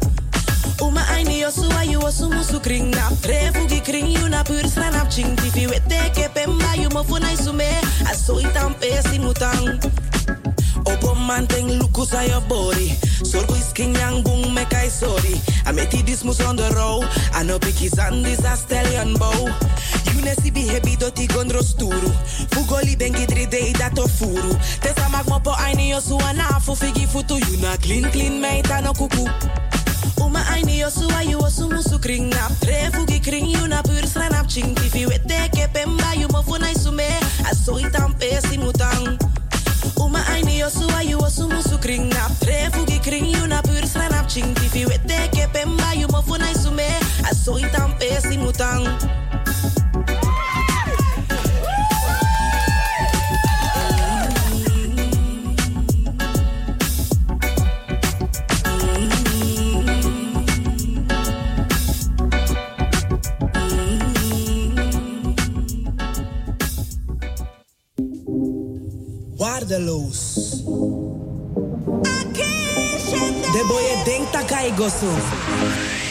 Uma 0.81 1.01
aini 1.13 1.41
yo 1.41 1.51
su 1.51 1.69
ayu 1.77 1.99
osu 2.01 2.31
musu 2.33 2.59
kring 2.63 2.89
nap. 2.89 3.13
Tre 3.21 3.51
fugi 3.53 3.85
kring 3.85 4.07
you 4.07 4.27
na 4.27 4.41
pur 4.43 4.65
sranap 4.65 5.11
ching. 5.11 5.35
Tifi 5.35 5.67
wete 5.67 6.09
ke 6.15 6.33
pemba 6.33 6.81
you 6.81 6.89
mo 6.89 7.03
funai 7.03 7.37
sume. 7.37 7.69
Aso 8.09 8.41
itam 8.41 8.73
pesi 8.81 9.19
mutang. 9.19 9.77
Opo 9.85 10.02
manteng 11.23 11.79
lukus 11.79 12.13
aan 12.13 12.25
je 12.25 12.39
body. 12.47 12.97
Sorgo 13.23 13.55
is 13.55 13.71
king 13.71 13.95
yang 13.95 14.23
boom 14.23 14.53
me 14.53 14.65
kai 14.65 14.89
sorry. 14.89 15.39
I 15.65 15.71
met 15.71 15.91
this 15.91 16.23
mus 16.23 16.41
on 16.41 16.55
the 16.55 16.69
row. 16.75 17.03
I 17.33 17.43
know 17.43 17.59
biki 17.59 17.89
zandis 17.89 18.43
a 18.43 18.55
stallion 18.55 19.15
bow. 19.15 19.47
You 20.13 20.21
ne 20.21 20.33
si 20.35 20.51
bi 20.51 20.95
doti 20.99 21.27
gondro 21.27 21.61
sturu. 21.63 22.11
Fugoli 22.51 22.95
bengi 22.95 23.25
dri 23.25 23.45
dei 23.45 23.73
dato 23.73 24.07
furu. 24.07 24.57
Tesa 24.81 25.09
mag 25.09 25.25
mopo 25.27 25.51
aini 25.51 25.89
yo 25.89 25.99
su 25.99 26.17
anafu 26.17 26.75
figi 26.75 27.07
futu. 27.07 27.39
You 27.39 27.57
na 27.61 27.77
clean 27.77 28.11
clean 28.11 28.41
meita 28.41 28.81
no 28.83 28.93
kuku. 28.93 29.29
Uma 30.21 30.43
aini 30.51 30.79
yo 30.79 30.89
su 30.89 31.07
ayu 31.17 31.39
osu 31.39 31.69
musu 31.69 31.99
kring 32.01 32.29
nap. 32.29 32.51
Tre 32.59 32.91
fugi 32.91 33.23
kring 33.23 33.45
you 33.45 33.67
na 33.67 33.81
pur 33.81 34.03
sranap 34.05 34.47
ching. 34.47 34.75
Tifi 34.75 35.05
wete 35.07 35.49
ke 35.51 35.67
pemba 35.73 36.15
you 36.19 36.27
mo 36.27 36.43
funai 36.43 36.75
sume. 36.75 37.07
Aso 37.49 37.79
itam 37.79 38.13
pesi 38.19 38.57
mutang. 38.57 39.22
Uma 40.33 40.39
aini 40.39 40.59
yo 40.59 40.69
su 40.69 40.87
ayu 40.97 41.19
osu 41.19 41.47
musu 41.47 41.77
kring 41.79 42.09
nap. 42.09 42.31
Tre 42.39 42.67
fugi 42.73 42.97
kring 43.03 43.25
you 43.25 43.47
na 43.47 43.61
pur 43.61 43.85
sranap 43.85 44.27
ching. 44.27 44.55
Tifi 44.55 44.85
wete 44.85 45.29
ke 45.29 45.45
pemba 45.53 45.93
you 45.95 46.07
mo 46.07 46.21
funai 46.23 46.55
sume. 46.57 46.89
Aso 47.29 47.59
itam 47.61 47.93
pesi 47.99 48.37
mutang. 48.37 48.83
Waardeloos. 69.37 70.22
De 73.63 73.69
boy 73.69 74.03
denkt 74.03 74.33
dat 74.33 76.02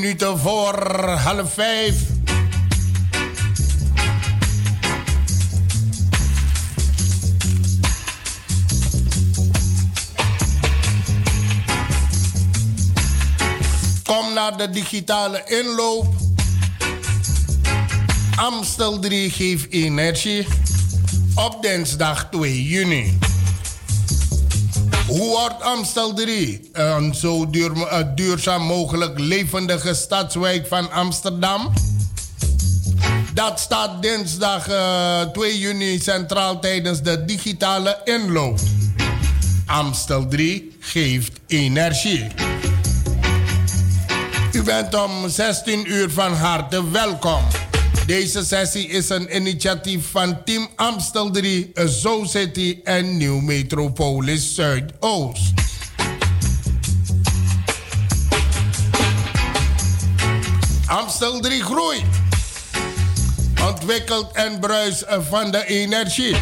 minuten 0.00 0.38
voor 0.38 0.84
half 1.08 1.52
vijf. 1.54 1.94
Kom 14.04 14.32
naar 14.34 14.56
de 14.56 14.70
digitale 14.70 15.42
inloop. 15.46 16.14
Amstel 18.36 18.98
3 18.98 19.30
geeft 19.30 19.72
energie. 19.72 20.46
Op 21.34 21.62
dinsdag 21.62 22.28
2 22.30 22.62
juni. 22.62 23.19
Hoe 25.10 25.28
wordt 25.28 25.62
Amstel 25.62 26.12
3 26.12 26.70
een 26.72 27.14
zo 27.14 27.50
eh, 27.50 27.98
duurzaam 28.14 28.62
mogelijk 28.62 29.18
levendige 29.18 29.94
stadswijk 29.94 30.66
van 30.66 30.92
Amsterdam? 30.92 31.72
Dat 33.34 33.60
staat 33.60 34.02
dinsdag 34.02 34.68
eh, 34.68 35.20
2 35.20 35.58
juni 35.58 35.98
centraal 35.98 36.60
tijdens 36.60 37.02
de 37.02 37.24
digitale 37.24 38.00
inloop. 38.04 38.58
Amstel 39.66 40.28
3 40.28 40.76
geeft 40.80 41.40
energie. 41.46 42.26
U 44.52 44.62
bent 44.62 44.94
om 44.94 45.28
16 45.28 45.92
uur 45.92 46.10
van 46.10 46.32
harte 46.32 46.90
welkom. 46.90 47.69
Deze 48.06 48.44
sessie 48.44 48.88
is 48.88 49.08
een 49.08 49.36
initiatief 49.36 50.10
van 50.10 50.44
Team 50.44 50.68
Amstel 50.76 51.30
3, 51.30 51.72
Zo 51.88 52.24
City 52.24 52.80
en 52.84 53.16
Nieuw 53.16 53.40
Metropolis 53.40 54.54
Zuidoost. 54.54 55.52
Amstel 60.86 61.40
3 61.40 61.62
groeit, 61.62 62.04
ontwikkelt 63.68 64.32
en 64.32 64.60
bruist 64.60 65.04
van 65.08 65.50
de 65.50 65.66
energie. 65.66 66.36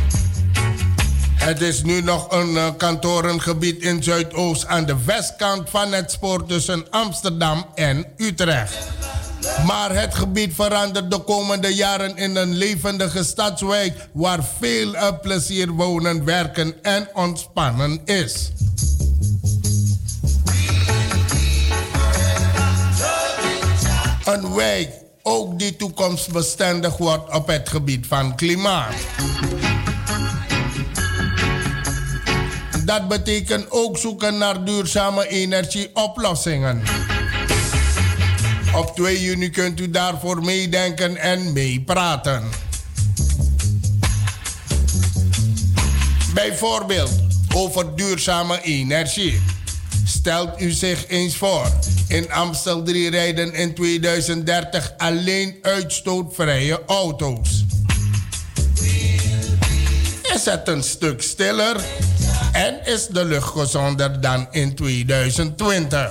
Het 1.35 1.61
is 1.61 1.83
nu 1.83 2.01
nog 2.01 2.33
een 2.33 2.51
uh, 2.51 2.68
kantorengebied 2.77 3.83
in 3.83 4.03
Zuidoost 4.03 4.66
aan 4.66 4.87
de 4.87 4.97
westkant 5.05 5.71
van 5.71 5.92
het 5.92 6.11
spoor 6.11 6.47
tussen 6.47 6.90
Amsterdam 6.90 7.66
en 7.75 8.07
Utrecht. 8.16 8.77
Maar 9.66 9.94
het 9.94 10.14
gebied 10.14 10.55
verandert 10.55 11.11
de 11.11 11.18
komende 11.18 11.74
jaren 11.74 12.16
in 12.16 12.37
een 12.37 12.55
levendige 12.55 13.24
stadswijk 13.24 14.09
waar 14.12 14.44
veel 14.59 14.94
uh, 14.94 15.09
plezier 15.22 15.70
wonen, 15.70 16.24
werken 16.24 16.74
en 16.83 17.09
ontspannen 17.14 18.01
is. 18.05 18.51
Een 24.24 24.55
wijk 24.55 24.90
ook 25.22 25.59
die 25.59 25.77
toekomstbestendig 25.77 26.96
wordt 26.96 27.35
op 27.35 27.46
het 27.46 27.68
gebied 27.68 28.07
van 28.07 28.37
klimaat. 28.37 28.94
Dat 32.85 33.09
betekent 33.09 33.70
ook 33.70 33.98
zoeken 33.98 34.38
naar 34.38 34.64
duurzame 34.64 35.29
energieoplossingen. 35.29 36.83
Op 38.79 38.95
2 38.95 39.21
juni 39.23 39.51
kunt 39.51 39.81
u 39.81 39.91
daarvoor 39.91 40.45
meedenken 40.45 41.17
en 41.17 41.53
meepraten. 41.53 42.43
Bijvoorbeeld 46.35 47.11
over 47.55 47.97
duurzame 47.97 48.62
energie. 48.62 49.41
Stelt 50.05 50.61
u 50.61 50.71
zich 50.71 51.07
eens 51.09 51.37
voor. 51.37 51.71
In 52.09 52.33
Amstel 52.33 52.83
3 52.83 53.11
rijden 53.11 53.55
in 53.55 53.75
2030 53.75 54.93
alleen 54.97 55.59
uitstootvrije 55.62 56.85
auto's. 56.87 57.64
is 60.35 60.45
het 60.45 60.69
een 60.69 60.83
stuk 60.83 61.23
stiller 61.23 61.77
en 62.53 62.81
is 62.85 63.07
de 63.07 63.25
lucht 63.25 63.49
gezonder 63.49 64.21
dan 64.21 64.47
in 64.51 64.75
2020. 64.75 66.11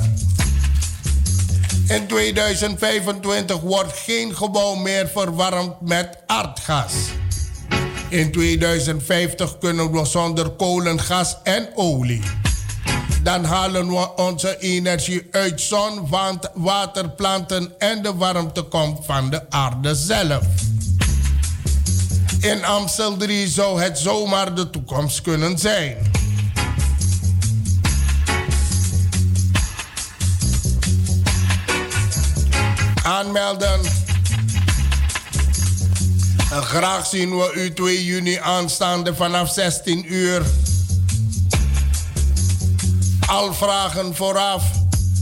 In 1.88 2.08
2025 2.08 3.60
wordt 3.60 3.97
geen 3.97 4.36
gebouw 4.36 4.76
meer 4.76 5.08
verwarmd 5.08 5.82
met 5.82 6.17
aardgas. 6.26 6.93
In 8.10 8.32
2050 8.32 9.58
kunnen 9.58 9.91
we 9.91 10.06
zonder 10.06 10.50
kolen, 10.50 11.00
gas 11.00 11.38
en 11.43 11.69
olie. 11.76 12.21
Dan 13.23 13.43
halen 13.43 13.88
we 13.88 14.15
onze 14.15 14.58
energie 14.60 15.28
uit 15.32 15.62
zon, 15.62 16.08
water, 16.54 17.10
planten 17.10 17.73
en 17.78 18.02
de 18.02 18.15
warmte 18.15 18.62
komt 18.62 19.06
van 19.06 19.30
de 19.30 19.50
aarde 19.50 19.95
zelf. 19.95 20.45
In 22.41 22.65
Amstel 22.65 23.17
3 23.17 23.47
zou 23.47 23.82
het 23.82 23.97
zomaar 23.97 24.56
de 24.56 24.69
toekomst 24.69 25.21
kunnen 25.21 25.58
zijn. 25.58 26.17
Aanmelden. 33.08 33.80
En 36.52 36.63
graag 36.63 37.08
zien 37.08 37.38
we 37.38 37.52
u 37.56 37.74
2 37.74 38.06
juni 38.06 38.36
aanstaande 38.36 39.15
vanaf 39.15 39.52
16 39.52 40.13
uur. 40.13 40.46
Al 43.26 43.54
vragen 43.54 44.15
vooraf, 44.15 44.63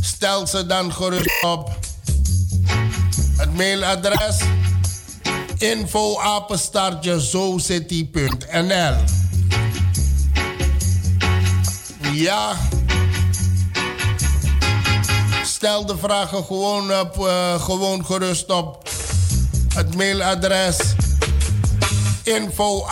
stel 0.01 0.47
ze 0.47 0.65
dan 0.65 0.93
gerust 0.93 1.43
op. 1.43 1.79
Het 3.37 3.53
mailadres 3.53 4.37
info 5.57 6.19
zocity.nl 7.19 8.95
Ja. 12.13 12.55
Stel 15.65 15.85
de 15.85 15.97
vragen 15.97 16.43
gewoon, 16.43 16.99
op, 16.99 17.17
uh, 17.17 17.61
gewoon 17.61 18.05
gerust 18.05 18.49
op 18.49 18.89
het 19.73 19.95
mailadres 19.95 20.77
info 22.23 22.85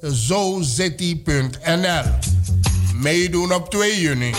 zocity.nl 0.00 2.02
Meedoen 2.94 3.54
op 3.54 3.70
2 3.70 4.00
juni. 4.00 4.34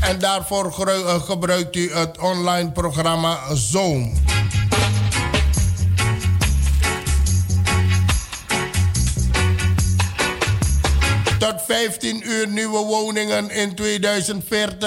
En 0.00 0.18
daarvoor 0.18 0.72
gebruikt 1.26 1.76
u 1.76 1.92
het 1.92 2.18
online 2.18 2.72
programma 2.72 3.54
Zoom. 3.54 4.29
Tot 11.40 11.62
15 11.66 12.22
uur 12.24 12.48
nieuwe 12.48 12.78
woningen 12.78 13.50
in 13.50 13.74
2040. 13.74 14.78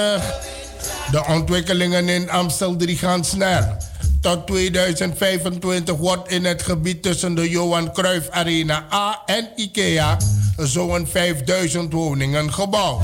De 1.11 1.25
ontwikkelingen 1.27 2.09
in 2.09 2.29
Amstel 2.29 2.75
3 2.75 2.97
gaan 2.97 3.25
snel. 3.25 3.77
Tot 4.21 4.47
2025 4.47 5.95
wordt 5.95 6.31
in 6.31 6.45
het 6.45 6.61
gebied 6.61 7.03
tussen 7.03 7.35
de 7.35 7.49
Johan 7.49 7.93
Cruijff 7.93 8.29
Arena 8.29 8.85
A 8.93 9.21
en 9.25 9.49
IKEA 9.55 10.17
zo'n 10.57 11.07
5000 11.07 11.93
woningen 11.93 12.53
gebouwd. 12.53 13.01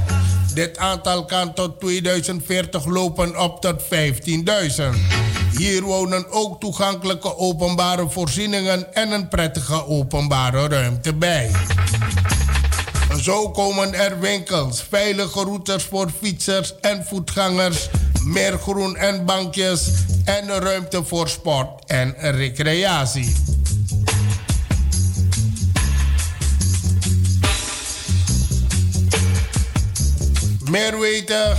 Dit 0.54 0.78
aantal 0.78 1.26
kan 1.26 1.54
tot 1.54 1.80
2040 1.80 2.86
lopen 2.86 3.40
op 3.40 3.62
tot 3.62 3.82
15.000. 3.82 3.90
Hier 5.58 5.82
wonen 5.82 6.32
ook 6.32 6.60
toegankelijke 6.60 7.38
openbare 7.38 8.10
voorzieningen 8.10 8.94
en 8.94 9.12
een 9.12 9.28
prettige 9.28 9.88
openbare 9.88 10.68
ruimte 10.68 11.14
bij. 11.14 11.52
Zo 13.18 13.50
komen 13.50 13.94
er 13.94 14.20
winkels, 14.20 14.84
veilige 14.90 15.44
routes 15.44 15.84
voor 15.84 16.12
fietsers 16.22 16.74
en 16.82 17.06
voetgangers, 17.06 17.90
meer 18.24 18.58
groen 18.58 18.96
en 18.96 19.26
bankjes 19.26 19.90
en 20.26 20.48
ruimte 20.48 21.04
voor 21.04 21.30
sport 21.30 21.86
en 21.86 22.16
recreatie. 22.18 23.36
Meer 30.70 31.00
weten 31.00 31.58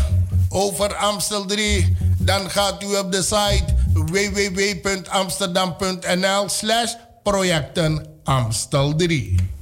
over 0.49 0.95
Amstel 0.95 1.45
3, 1.45 1.97
dan 2.19 2.51
gaat 2.51 2.83
u 2.83 2.97
op 2.97 3.13
de 3.13 3.23
site 3.23 3.65
www.amsterdam.nl 3.93 6.49
slash 6.49 6.93
projecten 7.23 8.07
Amstel 8.25 8.95
3. 8.95 9.60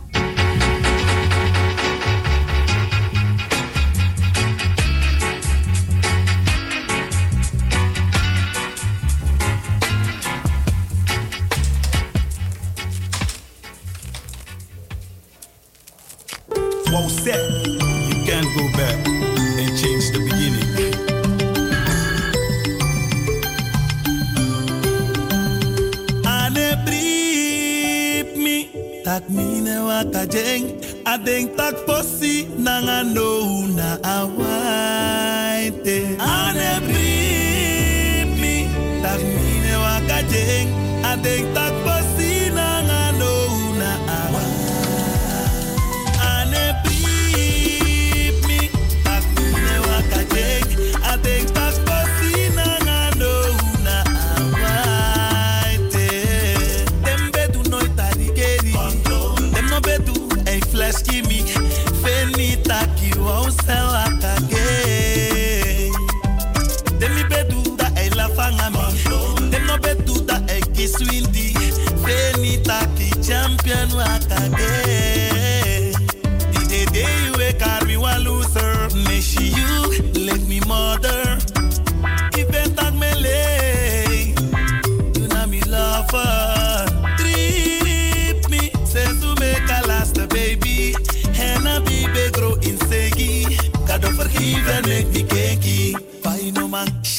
Mine 29.98 30.06
waka 30.06 30.26
jeng, 30.30 30.64
adeng 31.04 31.50
tak 31.58 31.74
posi 31.86 32.46
nanga 32.58 33.02
no 33.02 33.66
na 33.66 33.98
awaite. 34.06 35.98
Ane 36.22 36.70
me, 36.86 38.70
tak 39.02 39.18
mine 39.18 39.74
waka 39.74 40.22
jeng, 40.30 40.70
adeng 41.02 41.46
tak 41.54 41.74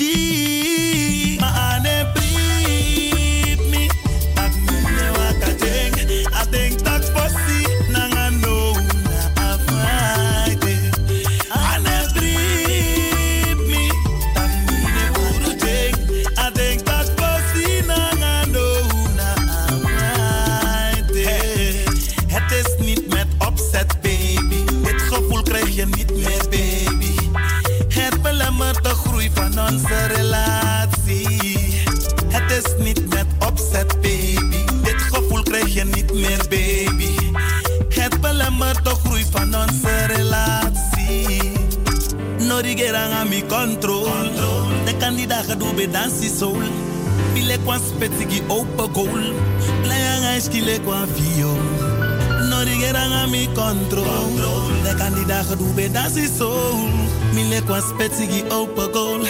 no 0.02 0.39
Norigerang 42.80 43.12
aan 43.12 43.28
mi 43.28 43.44
control. 43.44 44.32
De 44.88 44.96
kandidaat 44.98 45.60
doe 45.60 45.74
be 45.76 45.90
dansi 45.92 46.30
soul. 46.32 46.64
Bile 47.34 47.58
kwan 47.64 47.80
spetsigi 47.80 48.40
open 48.48 48.94
goal. 48.94 49.34
Playang 49.84 50.24
ice 50.38 50.48
kile 50.48 50.80
kwan 50.84 51.08
vio. 51.12 51.52
no 52.48 52.64
di 52.64 52.80
geranga 52.80 53.28
mi 53.28 53.50
control. 53.52 54.32
De 54.84 54.96
kandidaat 54.96 55.52
dat 55.92 56.16
is 56.16 56.38
zo. 56.38 56.56
Mi 57.34 57.50
le 57.50 57.62
kwa 57.68 57.82
spetsigi 57.82 58.44
open 58.48 58.94
goal. 58.94 59.28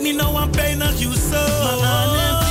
Mi 0.00 0.12
no 0.12 0.30
one 0.30 0.50
pay 0.50 0.74
nog 0.74 0.94
you 0.94 1.12
so. 1.12 2.41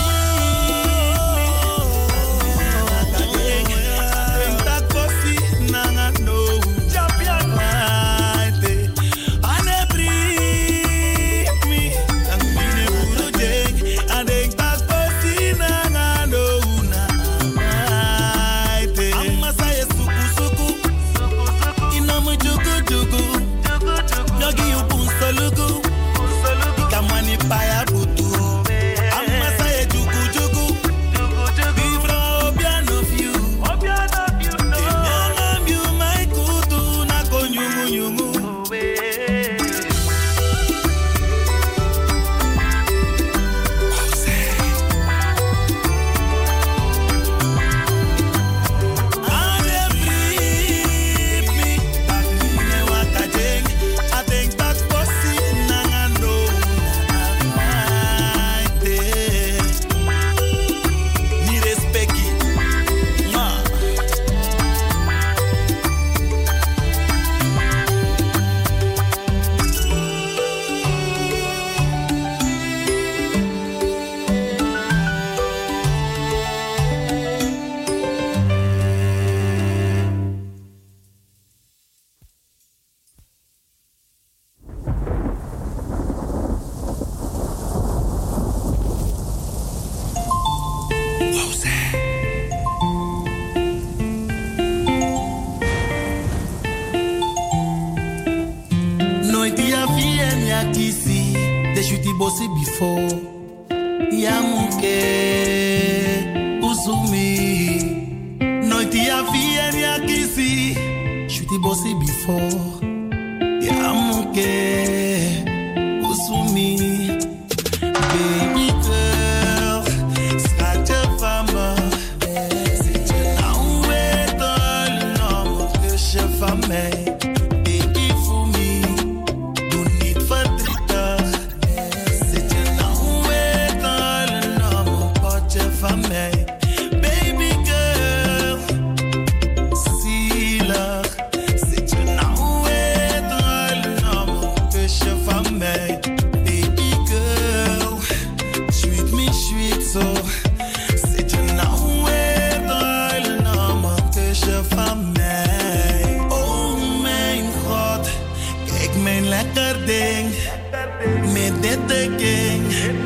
teken, 162.18 163.04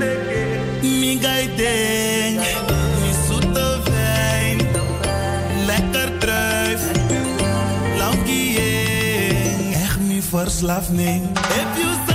mi 0.81 1.17
gai 1.21 1.49
deng, 1.55 2.39
mi 3.01 3.11
zoete 3.27 3.79
wijn, 3.83 4.57
lekker. 5.65 6.05
If 11.47 11.77
you 11.77 12.14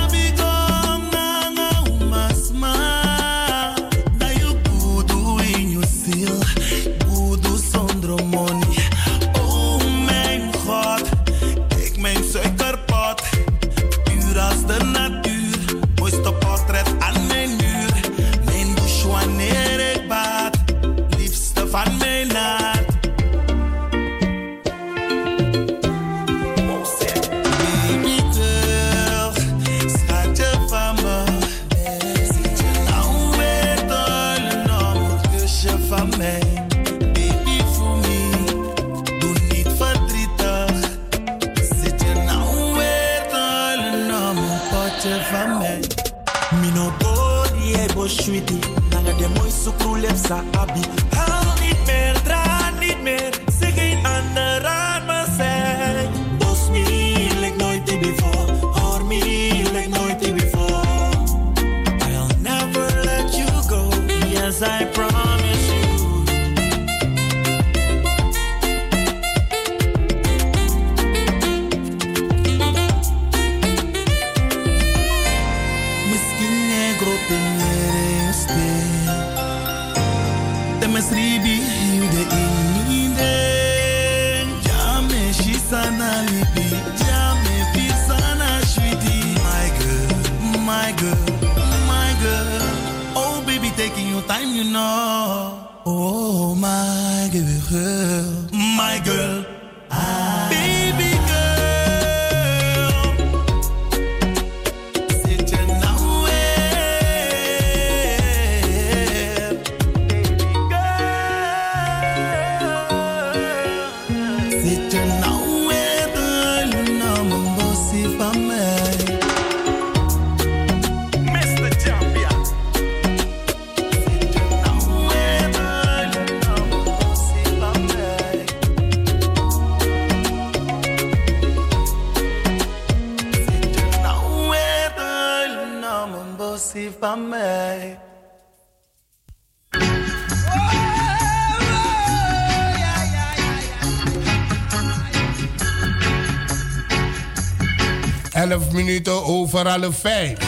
over 149.52 149.68
alle 149.68 149.92
vijf. 149.92 150.38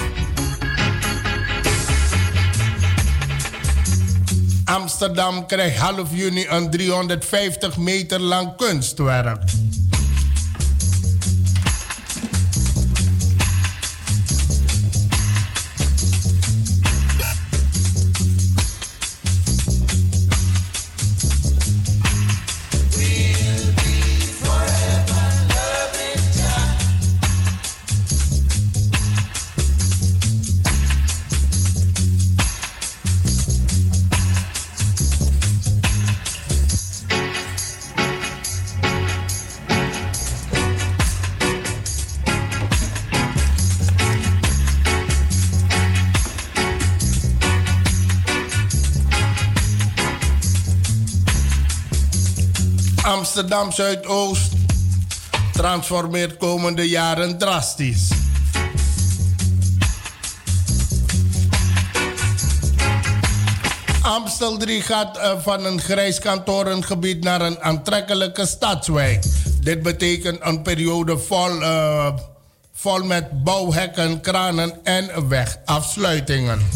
Amsterdam 4.65 5.47
krijgt 5.47 5.79
half 5.79 6.09
juni 6.13 6.47
een 6.49 6.71
350 6.71 7.77
meter 7.77 8.21
lang 8.21 8.57
kunstwerk. 8.57 9.43
Amsterdam 53.23 53.73
Zuidoost 53.73 54.53
transformeert 55.53 56.37
komende 56.37 56.89
jaren 56.89 57.39
drastisch. 57.39 58.09
Amstel 64.03 64.57
3 64.57 64.83
gaat 64.83 65.17
eh, 65.17 65.33
van 65.39 65.65
een 65.65 65.81
grijs 65.81 66.19
kantorengebied 66.19 67.25
naar 67.25 67.41
een 67.41 67.61
aantrekkelijke 67.61 68.47
stadswijk. 68.47 69.25
Dit 69.61 69.83
betekent 69.83 70.39
een 70.41 70.63
periode 70.63 71.19
vol, 71.19 71.63
eh, 71.63 72.15
vol 72.73 73.05
met 73.05 73.45
bouwhekken, 73.45 74.21
kranen 74.21 74.85
en 74.85 75.29
wegafsluitingen. 75.29 76.69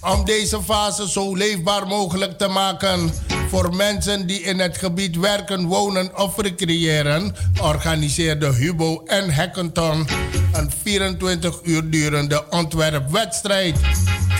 Om 0.00 0.24
deze 0.24 0.62
fase 0.62 1.08
zo 1.08 1.34
leefbaar 1.34 1.86
mogelijk 1.86 2.38
te 2.38 2.48
maken 2.48 3.12
voor 3.48 3.74
mensen 3.74 4.26
die 4.26 4.40
in 4.40 4.58
het 4.58 4.78
gebied 4.78 5.16
werken, 5.16 5.66
wonen 5.66 6.18
of 6.18 6.36
recreëren, 6.36 7.34
organiseerde 7.62 8.52
Hubo 8.52 9.02
en 9.04 9.34
Hackathon 9.34 10.06
een 10.52 10.70
24 10.82 11.60
uur 11.62 11.90
durende 11.90 12.44
ontwerpwedstrijd 12.50 13.76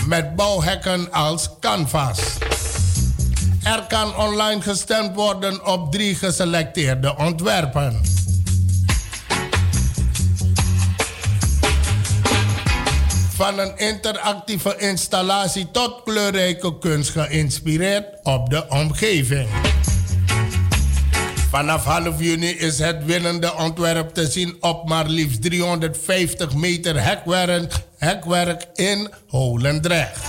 met 0.07 0.35
bouwhekken 0.35 1.11
als 1.11 1.49
canvas. 1.59 2.19
Er 3.63 3.85
kan 3.87 4.15
online 4.15 4.61
gestemd 4.61 5.15
worden 5.15 5.65
op 5.65 5.91
drie 5.91 6.15
geselecteerde 6.15 7.17
ontwerpen. 7.17 8.18
Van 13.39 13.59
een 13.59 13.77
interactieve 13.77 14.75
installatie 14.77 15.71
tot 15.71 16.03
kleurrijke 16.03 16.77
kunst 16.77 17.09
geïnspireerd 17.09 18.05
op 18.23 18.49
de 18.49 18.69
omgeving. 18.69 19.49
Vanaf 21.49 21.83
half 21.83 22.19
juni 22.19 22.47
is 22.49 22.79
het 22.79 23.05
winnende 23.05 23.55
ontwerp 23.55 24.13
te 24.13 24.27
zien 24.27 24.57
op 24.59 24.89
maar 24.89 25.07
liefst 25.07 25.41
350 25.41 26.55
meter 26.55 27.03
hekwerk, 27.03 27.73
hekwerk 27.97 28.67
in 28.73 29.09
Holendrecht. 29.27 30.27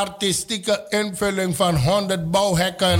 Artistieke 0.00 0.86
invulling 0.88 1.56
van 1.56 1.76
100 1.76 2.30
bouwhekken. 2.30 2.98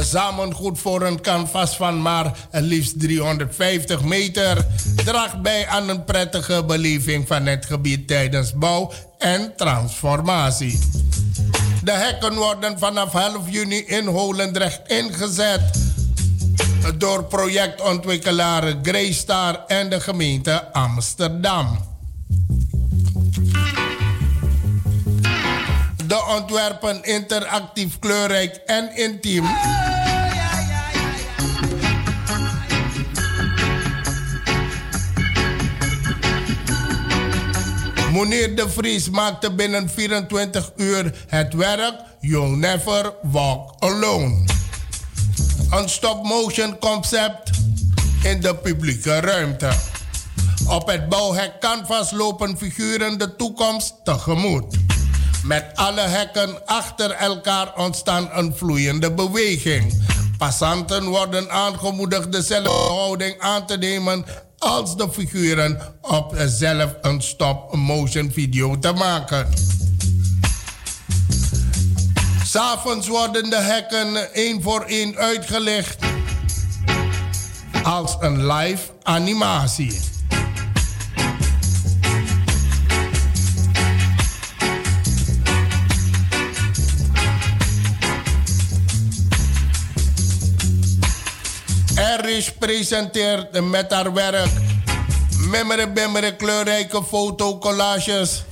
Samen 0.00 0.54
goed 0.54 0.78
voor 0.78 1.02
een 1.02 1.20
canvas 1.20 1.76
van 1.76 2.02
maar 2.02 2.36
liefst 2.50 3.00
350 3.00 4.04
meter. 4.04 4.66
Draagt 5.04 5.42
bij 5.42 5.66
aan 5.66 5.88
een 5.88 6.04
prettige 6.04 6.64
beleving 6.64 7.26
van 7.26 7.46
het 7.46 7.66
gebied 7.66 8.08
tijdens 8.08 8.52
bouw 8.52 8.92
en 9.18 9.52
transformatie. 9.56 10.78
De 11.84 11.92
hekken 11.92 12.34
worden 12.34 12.78
vanaf 12.78 13.12
half 13.12 13.50
juni 13.50 13.84
in 13.86 14.06
Holendrecht 14.06 14.80
ingezet 14.86 15.60
door 16.98 17.24
projectontwikkelaar 17.24 18.74
Greystar 18.82 19.64
en 19.66 19.90
de 19.90 20.00
gemeente 20.00 20.72
Amsterdam. 20.72 21.78
De 26.06 26.24
ontwerpen 26.36 27.04
interactief, 27.04 27.98
kleurrijk 27.98 28.60
en 28.66 28.96
intiem. 28.96 29.44
Meneer 38.12 38.56
De 38.56 38.68
Vries 38.68 39.10
maakte 39.10 39.52
binnen 39.52 39.90
24 39.90 40.72
uur 40.76 41.24
het 41.28 41.54
werk 41.54 41.94
You'll 42.20 42.56
Never 42.56 43.12
Walk 43.22 43.74
Alone. 43.78 44.44
Een 45.70 45.88
stop-motion 45.88 46.78
concept 46.78 47.50
in 48.22 48.40
de 48.40 48.54
publieke 48.54 49.20
ruimte. 49.20 49.72
Op 50.68 50.86
het 50.86 51.08
bouwhek 51.08 51.60
Canvas 51.60 52.10
lopen 52.10 52.58
figuren 52.58 53.18
de 53.18 53.36
toekomst 53.36 53.94
tegemoet. 54.04 54.93
Met 55.44 55.64
alle 55.74 56.00
hekken 56.00 56.66
achter 56.66 57.10
elkaar 57.10 57.72
ontstaan 57.76 58.28
een 58.32 58.54
vloeiende 58.56 59.12
beweging. 59.12 60.02
Passanten 60.38 61.04
worden 61.04 61.50
aangemoedigd 61.50 62.32
dezelfde 62.32 62.70
houding 62.70 63.40
aan 63.40 63.66
te 63.66 63.76
nemen 63.76 64.24
als 64.58 64.96
de 64.96 65.08
figuren 65.12 65.80
op 66.00 66.34
zelf 66.46 66.94
een 67.00 67.22
stop-motion 67.22 68.30
video 68.32 68.78
te 68.78 68.92
maken. 68.92 69.48
S'avonds 72.44 73.08
worden 73.08 73.50
de 73.50 73.60
hekken 73.60 74.34
één 74.34 74.62
voor 74.62 74.82
één 74.82 75.16
uitgelegd 75.16 76.04
als 77.82 78.16
een 78.20 78.46
live 78.46 78.82
animatie. 79.02 80.13
Erich 92.24 92.58
presenteert 92.58 93.60
met 93.70 93.92
haar 93.92 94.12
werk 94.12 94.50
memmere 95.50 95.88
bemmere 95.88 96.36
kleurrijke 96.36 97.02
fotocollages 97.04 98.42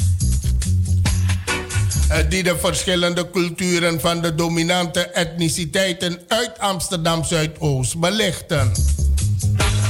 eh, 2.08 2.18
die 2.28 2.42
de 2.42 2.58
verschillende 2.58 3.30
culturen 3.30 4.00
van 4.00 4.20
de 4.20 4.34
dominante 4.34 5.00
etniciteiten 5.00 6.20
uit 6.28 6.58
Amsterdam 6.58 7.24
Zuidoost 7.24 7.98
belichten. 7.98 8.72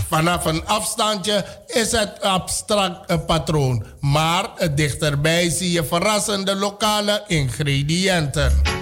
Vanaf 0.09 0.45
een 0.45 0.67
afstandje 0.67 1.45
is 1.67 1.93
het 1.93 2.21
abstract 2.21 3.27
patroon, 3.27 3.85
maar 4.01 4.75
dichterbij 4.75 5.51
zie 5.51 5.73
je 5.73 5.85
verrassende 5.85 6.55
lokale 6.57 7.25
ingrediënten. 7.27 8.82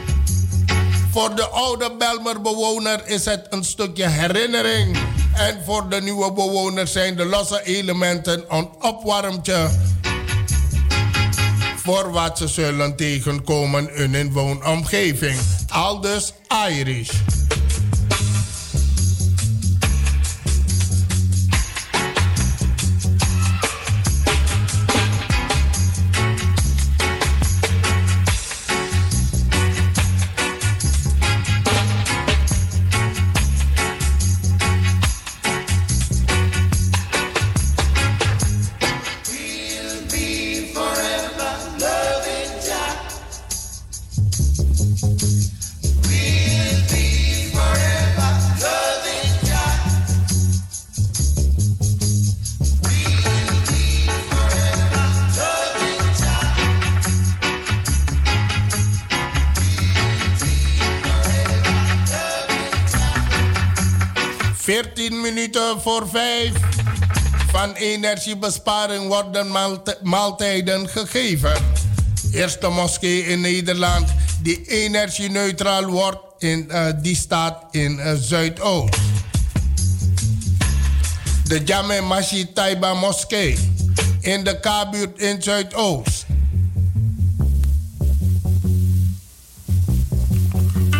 Voor 1.13 1.35
de 1.35 1.47
oude 1.47 1.91
Belmer 1.99 2.41
bewoner 2.41 3.07
is 3.07 3.25
het 3.25 3.47
een 3.51 3.65
stukje 3.65 4.09
herinnering. 4.09 4.99
En 5.35 5.59
voor 5.65 5.89
de 5.89 6.01
nieuwe 6.01 6.33
bewoners 6.33 6.93
zijn 6.93 7.17
de 7.17 7.25
losse 7.25 7.63
elementen 7.65 8.45
een 8.49 8.69
opwarmtje. 8.81 9.71
Voor 11.77 12.11
wat 12.13 12.39
ze 12.39 12.49
zullen 12.49 12.97
tegenkomen 12.97 13.95
in 13.95 14.15
hun 14.15 14.33
woonomgeving. 14.33 15.41
Aldus 15.69 16.33
Irish. 16.69 17.11
Voor 65.81 66.09
5. 66.09 66.53
Van 67.51 67.72
energiebesparing 67.72 69.07
worden 69.07 69.47
maaltijden 70.03 70.89
gegeven. 70.89 71.53
Eerste 72.33 72.68
moskee 72.68 73.26
in 73.26 73.41
Nederland 73.41 74.09
die 74.43 74.64
energie-neutraal 74.66 75.85
wordt, 75.85 76.18
in, 76.39 76.68
uh, 76.70 76.87
die 77.03 77.16
staat 77.16 77.64
in 77.70 77.93
uh, 77.99 78.12
Zuidoost. 78.20 78.97
De 81.45 81.62
Jame 81.64 82.01
Masjid 82.01 82.55
Taiba 82.55 82.95
Moskee 82.95 83.59
in 84.20 84.45
de 84.45 84.61
K-buurt 84.61 85.18
in 85.18 85.43
Zuidoost. 85.43 86.26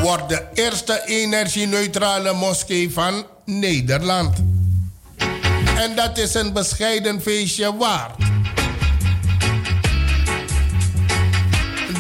Wordt 0.01 0.29
de 0.29 0.47
eerste 0.55 1.03
energie-neutrale 1.07 2.33
moskee 2.33 2.93
van 2.93 3.27
Nederland. 3.45 4.50
En 5.77 5.95
dat 5.95 6.19
is 6.19 6.35
een 6.35 6.53
bescheiden 6.53 7.21
feestje 7.21 7.77
waard. 7.77 8.17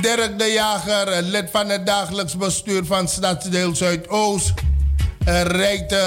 Dirk 0.00 0.38
de 0.38 0.44
Jager, 0.44 1.22
lid 1.22 1.48
van 1.50 1.68
het 1.68 1.86
dagelijks 1.86 2.36
bestuur 2.36 2.84
van 2.84 3.08
Stadsdeel 3.08 3.76
Zuidoost, 3.76 4.52
reikt 5.42 5.94
115.000 5.94 5.98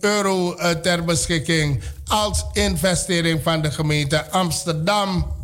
euro 0.00 0.54
eh, 0.54 0.70
ter 0.70 1.04
beschikking 1.04 1.82
als 2.06 2.44
investering 2.52 3.42
van 3.42 3.62
de 3.62 3.70
gemeente 3.70 4.30
Amsterdam. 4.30 5.36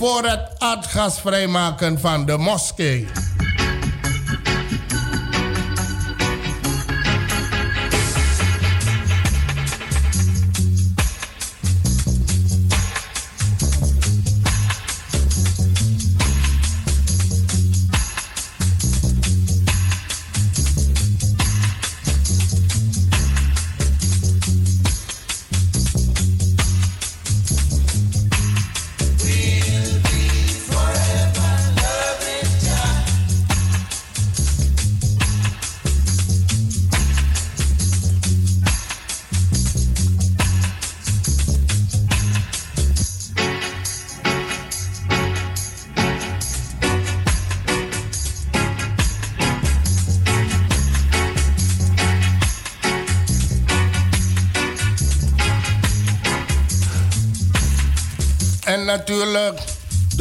voor 0.00 0.24
het 0.24 0.50
aardgasvrijmaken 0.58 2.00
van 2.00 2.26
de 2.26 2.36
moskee. 2.36 3.06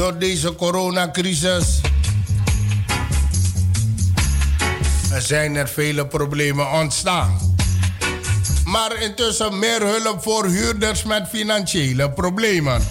Door 0.09 0.19
deze 0.19 0.55
coronacrisis 0.55 1.81
er 5.11 5.21
zijn 5.21 5.55
er 5.55 5.67
vele 5.67 6.07
problemen 6.07 6.71
ontstaan. 6.71 7.55
Maar 8.65 9.01
intussen 9.01 9.59
meer 9.59 9.81
hulp 9.81 10.23
voor 10.23 10.45
huurders 10.45 11.03
met 11.03 11.27
financiële 11.27 12.11
problemen. 12.11 12.81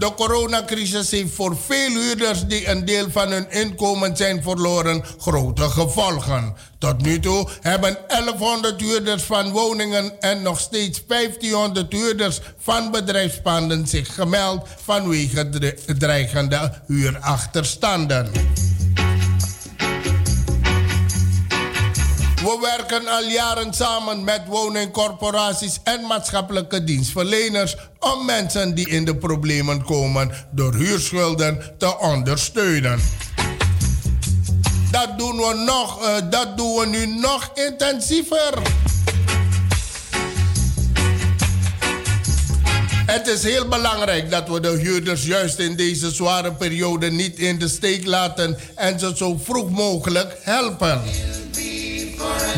De 0.00 0.14
coronacrisis 0.14 1.10
heeft 1.10 1.34
voor 1.34 1.56
veel 1.66 1.90
huurders 1.90 2.46
die 2.46 2.68
een 2.68 2.84
deel 2.84 3.10
van 3.10 3.30
hun 3.30 3.50
inkomen 3.50 4.16
zijn 4.16 4.42
verloren 4.42 5.04
grote 5.18 5.62
gevolgen. 5.62 6.54
Tot 6.78 7.02
nu 7.02 7.20
toe 7.20 7.48
hebben 7.60 7.98
1100 8.08 8.80
huurders 8.80 9.22
van 9.22 9.50
woningen 9.50 10.20
en 10.20 10.42
nog 10.42 10.60
steeds 10.60 11.06
1500 11.06 11.92
huurders 11.92 12.40
van 12.58 12.90
bedrijfspanden 12.90 13.86
zich 13.86 14.14
gemeld 14.14 14.68
vanwege 14.84 15.48
dreigende 15.98 16.72
huurachterstanden. 16.86 18.30
We 22.40 22.58
werken 22.60 23.06
al 23.08 23.22
jaren 23.22 23.74
samen 23.74 24.24
met 24.24 24.40
woningcorporaties 24.46 25.78
en 25.84 26.06
maatschappelijke 26.06 26.84
dienstverleners 26.84 27.76
om 27.98 28.24
mensen 28.24 28.74
die 28.74 28.88
in 28.88 29.04
de 29.04 29.16
problemen 29.16 29.84
komen 29.84 30.30
door 30.50 30.74
huurschulden 30.74 31.74
te 31.78 31.98
ondersteunen. 31.98 33.00
Dat 34.90 35.18
doen 35.18 35.36
we, 35.36 35.62
nog, 35.66 36.02
uh, 36.02 36.30
dat 36.30 36.56
doen 36.56 36.78
we 36.78 36.86
nu 36.86 37.06
nog 37.06 37.50
intensiever. 37.54 38.52
Het 43.06 43.26
is 43.26 43.42
heel 43.42 43.68
belangrijk 43.68 44.30
dat 44.30 44.48
we 44.48 44.60
de 44.60 44.78
huurders 44.78 45.26
juist 45.26 45.58
in 45.58 45.76
deze 45.76 46.10
zware 46.10 46.52
periode 46.52 47.10
niet 47.10 47.38
in 47.38 47.58
de 47.58 47.68
steek 47.68 48.06
laten 48.06 48.58
en 48.74 48.98
ze 48.98 49.12
zo 49.16 49.40
vroeg 49.42 49.70
mogelijk 49.70 50.36
helpen. 50.42 51.02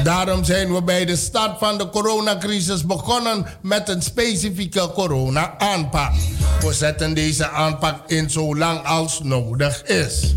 Daarom 0.03 0.45
zijn 0.45 0.75
we 0.75 0.83
bij 0.83 1.05
de 1.05 1.17
start 1.17 1.59
van 1.59 1.79
de 1.79 1.89
coronacrisis 1.91 2.87
begonnen 2.87 3.47
met 3.63 3.89
een 3.89 4.03
specifieke 4.03 4.91
corona-aanpak. 4.95 6.13
We 6.61 6.73
zetten 6.73 7.15
deze 7.15 7.49
aanpak 7.49 8.11
in 8.11 8.31
zo 8.31 8.57
lang 8.57 8.87
als 8.87 9.21
nodig 9.23 9.83
is. 9.83 10.35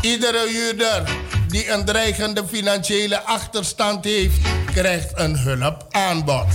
Iedere 0.00 0.48
huurder 0.48 1.02
die 1.48 1.70
een 1.70 1.84
dreigende 1.84 2.44
financiële 2.46 3.22
achterstand 3.22 4.04
heeft, 4.04 4.38
krijgt 4.74 5.12
een 5.14 5.38
hulpaanbod. 5.38 6.46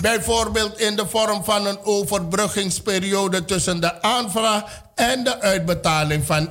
Bijvoorbeeld 0.00 0.80
in 0.80 0.96
de 0.96 1.06
vorm 1.08 1.44
van 1.44 1.66
een 1.66 1.78
overbruggingsperiode 1.84 3.44
tussen 3.44 3.80
de 3.80 4.02
aanvraag 4.02 4.62
en 4.96 5.24
de 5.24 5.40
uitbetaling 5.40 6.26
van 6.26 6.48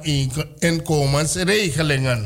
inkomensregelingen. 0.59 2.25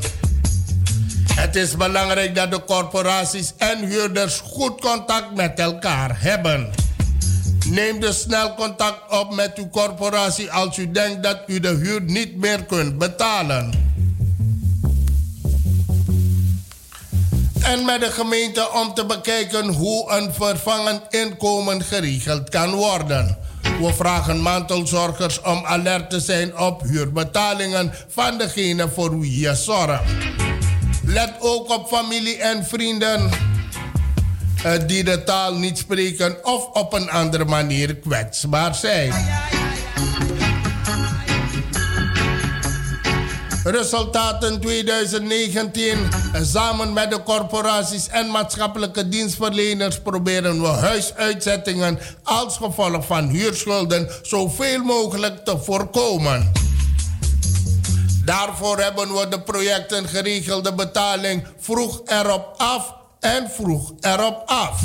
Het 1.34 1.56
is 1.56 1.76
belangrijk 1.76 2.34
dat 2.34 2.50
de 2.50 2.64
corporaties 2.64 3.52
en 3.56 3.78
huurders 3.78 4.40
goed 4.40 4.80
contact 4.80 5.34
met 5.34 5.58
elkaar 5.58 6.20
hebben. 6.20 6.70
Neem 7.66 8.00
dus 8.00 8.20
snel 8.20 8.54
contact 8.54 9.12
op 9.20 9.34
met 9.34 9.58
uw 9.58 9.68
corporatie 9.68 10.52
als 10.52 10.76
u 10.76 10.90
denkt 10.90 11.22
dat 11.22 11.38
u 11.46 11.60
de 11.60 11.68
huur 11.68 12.02
niet 12.02 12.36
meer 12.36 12.64
kunt 12.64 12.98
betalen. 12.98 13.88
en 17.70 17.84
met 17.84 18.00
de 18.00 18.10
gemeente 18.10 18.70
om 18.72 18.94
te 18.94 19.06
bekijken 19.06 19.68
hoe 19.68 20.10
een 20.12 20.32
vervangend 20.32 21.02
inkomen 21.08 21.82
geregeld 21.82 22.48
kan 22.48 22.74
worden. 22.74 23.38
We 23.80 23.94
vragen 23.94 24.40
mantelzorgers 24.40 25.40
om 25.40 25.64
alert 25.64 26.10
te 26.10 26.20
zijn 26.20 26.58
op 26.58 26.82
huurbetalingen 26.82 27.92
van 28.08 28.38
degene 28.38 28.88
voor 28.88 29.20
wie 29.20 29.40
je 29.40 29.54
zorgt. 29.54 30.02
Let 31.04 31.32
ook 31.38 31.70
op 31.70 31.88
familie 31.88 32.36
en 32.36 32.64
vrienden 32.64 33.30
eh, 34.62 34.72
die 34.86 35.04
de 35.04 35.24
taal 35.24 35.54
niet 35.54 35.78
spreken 35.78 36.44
of 36.44 36.66
op 36.72 36.92
een 36.92 37.10
andere 37.10 37.44
manier 37.44 37.96
kwetsbaar 37.96 38.74
zijn. 38.74 39.12
Resultaten 43.64 44.60
2019. 44.60 46.08
Samen 46.42 46.92
met 46.92 47.10
de 47.10 47.22
corporaties 47.22 48.08
en 48.08 48.30
maatschappelijke 48.30 49.08
dienstverleners 49.08 50.00
proberen 50.00 50.62
we 50.62 50.66
huisuitzettingen 50.66 51.98
als 52.22 52.56
gevolg 52.56 53.06
van 53.06 53.28
huurschulden 53.28 54.10
zoveel 54.22 54.82
mogelijk 54.82 55.44
te 55.44 55.58
voorkomen. 55.58 56.52
Daarvoor 58.24 58.78
hebben 58.78 59.14
we 59.14 59.28
de 59.28 59.40
projecten 59.40 60.08
geregelde 60.08 60.74
betaling 60.74 61.46
vroeg 61.58 62.00
erop 62.04 62.54
af 62.56 62.94
en 63.20 63.50
vroeg 63.50 63.92
erop 64.00 64.42
af. 64.46 64.80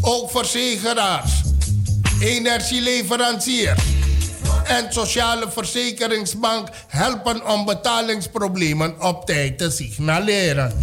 Ook 0.00 0.30
verzekeraars, 0.30 1.32
energieleveranciers 2.20 3.82
en 4.68 4.92
Sociale 4.92 5.50
Verzekeringsbank 5.50 6.68
helpen 6.86 7.46
om 7.46 7.64
betalingsproblemen 7.64 9.02
op 9.02 9.26
tijd 9.26 9.58
te 9.58 9.70
signaleren. 9.70 10.78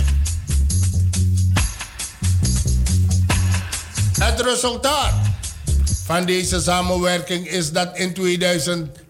Het 4.19 4.41
resultaat 4.41 5.13
van 6.05 6.25
deze 6.25 6.61
samenwerking 6.61 7.47
is 7.47 7.71
dat 7.71 7.97
in 7.97 8.13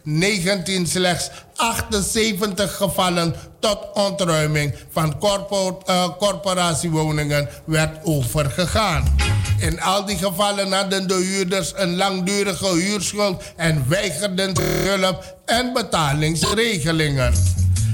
2019 0.05 0.87
slechts 0.87 1.29
78 1.55 2.75
gevallen 2.75 3.35
tot 3.59 3.77
ontruiming 3.93 4.75
van 4.91 5.15
uh, 5.19 6.09
corporatiewoningen 6.17 7.49
werd 7.65 7.97
overgegaan. 8.03 9.15
In 9.59 9.81
al 9.81 10.05
die 10.05 10.17
gevallen 10.17 10.71
hadden 10.71 11.07
de 11.07 11.13
huurders 11.13 11.73
een 11.75 11.95
langdurige 11.95 12.67
huurschuld 12.67 13.43
en 13.55 13.85
weigerden 13.87 14.53
hulp 14.61 15.37
en 15.45 15.73
betalingsregelingen. 15.73 17.33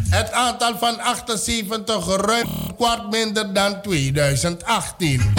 Het 0.10 0.32
aantal 0.32 0.78
van 0.78 1.00
78 1.00 2.06
ruim 2.16 2.48
kwart 2.76 3.12
minder 3.12 3.54
dan 3.54 3.82
2018. 3.82 5.34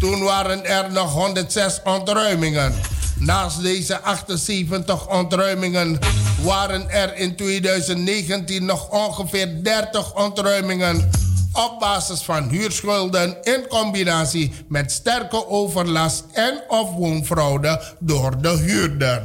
Toen 0.00 0.22
waren 0.22 0.64
er 0.64 0.92
nog 0.92 1.12
106 1.12 1.80
ontruimingen. 1.84 2.74
Naast 3.24 3.62
deze 3.62 4.00
78 4.00 5.08
ontruimingen 5.08 5.98
waren 6.42 6.90
er 6.90 7.16
in 7.16 7.36
2019 7.36 8.64
nog 8.64 8.88
ongeveer 8.90 9.62
30 9.62 10.14
ontruimingen 10.14 11.10
op 11.52 11.76
basis 11.80 12.20
van 12.20 12.48
huurschulden 12.48 13.36
in 13.42 13.66
combinatie 13.68 14.52
met 14.68 14.92
sterke 14.92 15.48
overlast 15.48 16.24
en 16.32 16.62
of 16.68 16.90
woonfraude 16.90 17.82
door 17.98 18.42
de 18.42 18.48
huurder. 18.48 19.22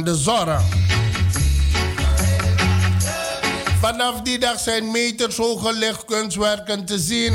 De 0.00 0.16
zorg. 0.16 0.62
Vanaf 3.80 4.20
die 4.20 4.38
dag 4.38 4.60
zijn 4.60 4.90
metershoge 4.90 5.72
lichtkunstwerken 5.72 6.84
te 6.84 6.98
zien 6.98 7.34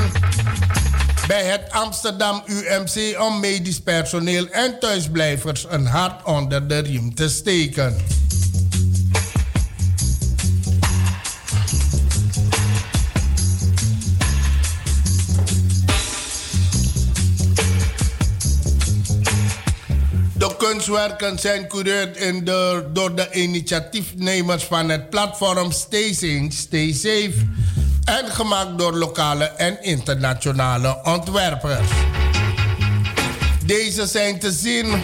bij 1.26 1.44
het 1.44 1.70
Amsterdam 1.70 2.42
UMC 2.46 3.20
om 3.20 3.40
medisch 3.40 3.80
personeel 3.80 4.46
en 4.46 4.78
thuisblijvers 4.80 5.66
een 5.68 5.86
hart 5.86 6.24
onder 6.24 6.68
de 6.68 6.78
riem 6.78 7.14
te 7.14 7.28
steken. 7.28 8.17
Kunstwerken 20.88 21.38
zijn 21.38 21.68
cureerd 21.68 22.16
in 22.16 22.44
door 22.92 23.14
de 23.14 23.28
initiatiefnemers 23.32 24.64
van 24.64 24.88
het 24.88 25.10
platform 25.10 25.72
Stay 25.72 26.12
Sane, 26.12 26.46
Stay 26.50 26.92
Safe 26.92 27.34
en 28.04 28.26
gemaakt 28.26 28.78
door 28.78 28.96
lokale 28.96 29.44
en 29.44 29.82
internationale 29.82 31.00
ontwerpers. 31.02 31.88
Deze 33.64 34.06
zijn 34.06 34.38
te 34.38 34.52
zien 34.52 35.02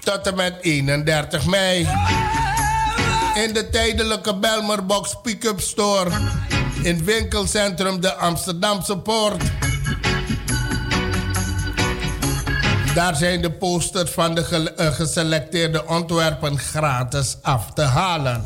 tot 0.00 0.26
en 0.26 0.34
met 0.34 0.54
31 0.60 1.46
mei 1.46 1.88
in 3.34 3.52
de 3.52 3.68
tijdelijke 3.70 4.36
Belmerbox 4.36 5.16
Pick-up 5.22 5.60
Store 5.60 6.10
in 6.82 7.04
winkelcentrum 7.04 8.00
de 8.00 8.14
Amsterdamse 8.14 8.98
Poort 8.98 9.42
Daar 12.98 13.16
zijn 13.16 13.42
de 13.42 13.50
posters 13.50 14.10
van 14.10 14.34
de 14.34 14.72
eh, 14.76 14.86
geselecteerde 14.86 15.86
ontwerpen 15.86 16.58
gratis 16.58 17.36
af 17.42 17.72
te 17.72 17.82
halen. 17.82 18.44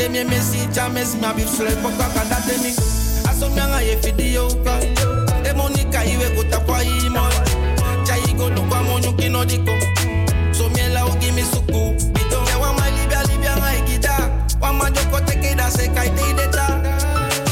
Te 0.00 0.08
me 0.08 0.24
mesi 0.24 0.66
cha 0.72 0.88
mes 0.88 1.14
ma 1.20 1.32
bi 1.34 1.42
slep 1.42 1.82
ka 1.98 2.06
ka 2.14 2.22
da 2.30 2.36
te 2.46 2.56
mi 2.62 2.72
aso 3.28 3.50
mi 3.50 3.60
anga 3.60 3.80
ye 3.82 3.96
video 3.96 4.48
ka 4.64 4.74
e 5.44 5.52
monika 5.52 6.00
iwe 6.04 6.28
ko 6.36 6.42
ta 6.50 6.58
kwa 6.64 6.80
i 6.82 7.08
mo 7.10 7.24
chai 8.06 8.32
go 8.38 8.48
no 8.48 8.62
kwa 8.62 8.82
mo 8.82 8.98
nyu 8.98 9.12
kino 9.12 9.44
diko 9.44 9.76
so 10.56 10.68
mi 10.70 10.80
la 10.94 11.04
give 11.20 11.34
me 11.34 11.42
suku. 11.42 11.82
Bito 12.14 12.38
ya 12.48 12.56
wa 12.58 12.72
ma 12.72 12.86
libia 12.96 13.20
libia 13.28 13.56
ngai 13.56 13.80
gida 13.88 14.16
wa 14.60 14.72
ma 14.72 14.88
joko 14.90 15.20
te 15.26 15.34
ke 15.36 15.54
da 15.54 15.68
se 15.68 15.86
kai 15.94 16.08
te 16.16 16.32
de 16.38 16.46
ta 16.48 16.66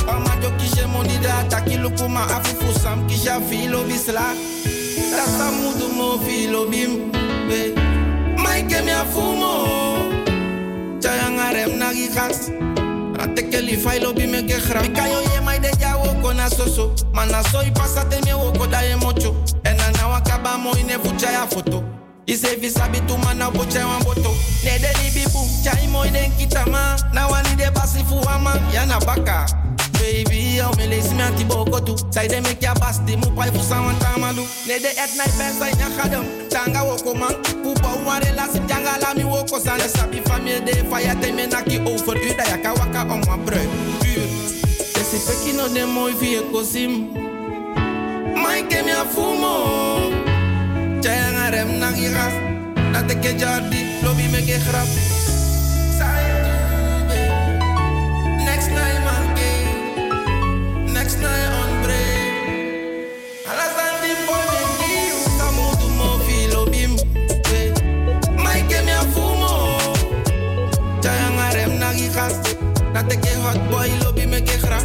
wa 0.06 0.18
ma 0.18 0.32
jo 0.40 0.48
kishe 0.58 0.86
moni 0.86 1.18
da 1.20 1.44
ta 1.50 1.60
kilu 1.60 1.90
kuma 1.98 2.22
afufu 2.36 2.72
sam 2.80 3.06
kisha 3.08 3.40
filo 3.40 3.84
bisla 3.84 4.24
da 5.12 5.24
samudu 5.36 5.88
mo 5.92 6.18
filo 6.24 6.64
bim 6.64 7.12
be 7.48 7.74
mai 8.42 8.62
ke 11.08 11.14
mi 11.14 11.20
afumo 11.20 11.38
Chayangarem 11.38 11.78
nagigas 11.78 12.50
Ate 13.18 13.50
que 13.50 13.60
li 13.60 13.76
failo 13.76 14.12
bi 14.12 14.26
me 14.26 14.42
que 14.42 14.58
gra 14.60 14.82
Mi 14.82 14.88
kayo 14.88 15.20
ye 15.32 15.40
mai 15.40 15.58
de 15.58 15.70
ya 15.80 15.96
woko 15.96 16.32
na 16.34 16.48
soso 16.48 16.94
Mana 17.12 17.42
soy 17.44 17.70
pasate 17.70 18.24
mi 18.24 18.32
woko 18.32 18.66
da 18.70 18.80
ye 18.82 18.94
mocho. 18.96 19.34
Ena 19.64 19.90
na 19.92 20.08
wakaba 20.08 20.58
mo 20.58 20.72
ine 20.78 20.98
fucha 20.98 21.32
ya 21.32 21.46
foto. 21.46 21.82
Ise 22.26 22.56
visabi 22.56 23.00
tu 23.06 23.16
mana 23.18 23.50
bocha 23.50 23.86
wan 23.86 24.02
boto 24.04 24.30
Ne 24.64 24.78
de 24.78 24.92
li 25.02 25.10
bibu 25.14 25.40
Chai 25.64 25.86
mo 25.88 26.04
ine 26.04 26.30
kitama 26.38 26.96
Na 27.14 27.26
wani 27.26 27.56
de 27.56 27.70
basi 27.70 28.04
fuwama 28.04 28.52
Yana 28.72 29.00
baka 29.00 29.46
Baby, 29.98 30.58
eu 30.58 30.70
me 30.76 30.86
lees 30.86 31.12
me 31.12 31.22
anti 31.22 31.44
boko 31.44 31.80
tu 31.80 31.94
Sai 32.10 32.28
de 32.28 32.40
me 32.40 32.54
kia 32.54 32.74
basti 32.74 33.16
mu 33.16 33.30
pai 33.36 33.50
fu 33.50 33.60
sawan 33.62 33.98
tamalu 33.98 34.44
Ne 34.66 34.78
de 34.78 34.88
et 34.88 35.12
nai 35.16 35.28
pen 35.36 35.52
sai 35.58 35.72
nya 35.76 35.88
khadam. 35.96 36.24
Tanga 36.50 36.82
woko 36.84 37.14
man. 37.14 37.34
Pupa 37.62 37.90
uare 38.04 38.30
la 38.36 38.46
si 38.52 38.60
tanga 38.68 38.98
la 39.02 39.14
mi 39.14 39.24
woko 39.24 39.58
san 39.58 39.78
De 39.78 39.88
sabi 39.88 40.20
famille 40.24 40.60
de 40.60 40.72
faya 40.90 41.14
te 41.20 41.32
me 41.32 41.46
naki 41.46 41.78
over. 41.78 42.16
U 42.16 42.34
Da 42.36 42.44
yaka 42.50 42.72
waka 42.78 43.02
om 43.12 43.20
wa 43.28 43.36
brui 43.36 43.66
Esi 45.00 45.18
peki 45.26 45.56
no 45.56 45.68
de 45.68 45.84
moi 45.84 46.12
vie 46.20 46.42
kosim 46.52 47.10
Mai 48.34 48.62
ke 48.68 48.82
mi 48.84 48.92
afumo 48.92 49.52
Chaya 51.02 51.30
ngarem 51.32 51.78
nagi 51.78 52.08
gas 52.14 52.34
Na 52.92 53.02
te 53.02 53.14
ke 53.14 53.36
jardi 53.38 54.02
Lobi 54.02 54.28
me 54.32 54.40
grap 54.46 55.17
Na 72.98 73.04
te 73.06 73.14
ke 73.14 73.30
hot 73.38 73.58
boy 73.70 73.90
lobi 74.02 74.26
me 74.26 74.40
ke 74.42 74.58
gra. 74.58 74.82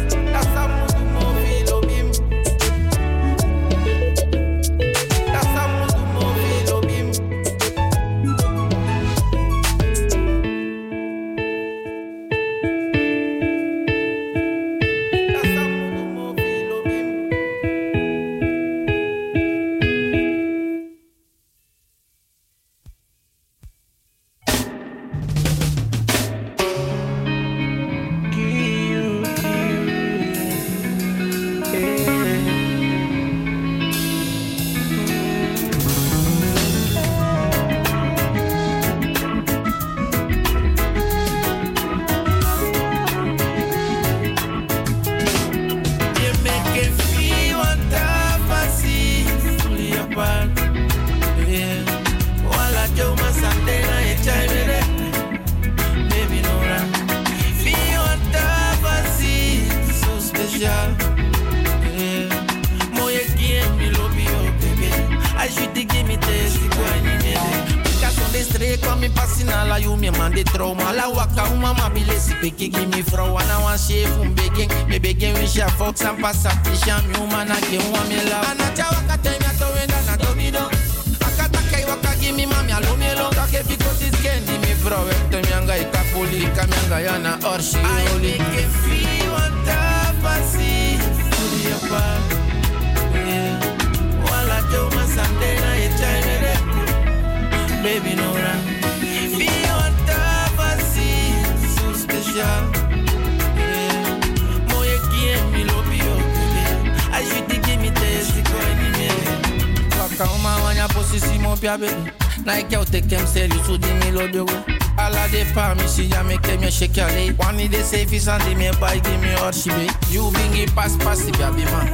Me 116.84 116.92
shake 116.92 116.96
your 116.96 117.08
leg. 117.08 117.38
Wani 117.38 117.68
de 117.68 117.82
safe 117.82 118.12
is 118.12 118.28
and 118.28 118.42
di 118.44 118.54
me 118.54 118.70
buy 118.80 118.98
give 118.98 119.20
me 119.20 119.28
hot 119.32 119.54
she 119.54 119.70
be. 119.70 119.88
You 120.10 120.30
bingi 120.32 120.74
pass 120.74 120.96
pass 120.96 121.24
di 121.24 121.32
baby 121.32 121.64
man. 121.64 121.88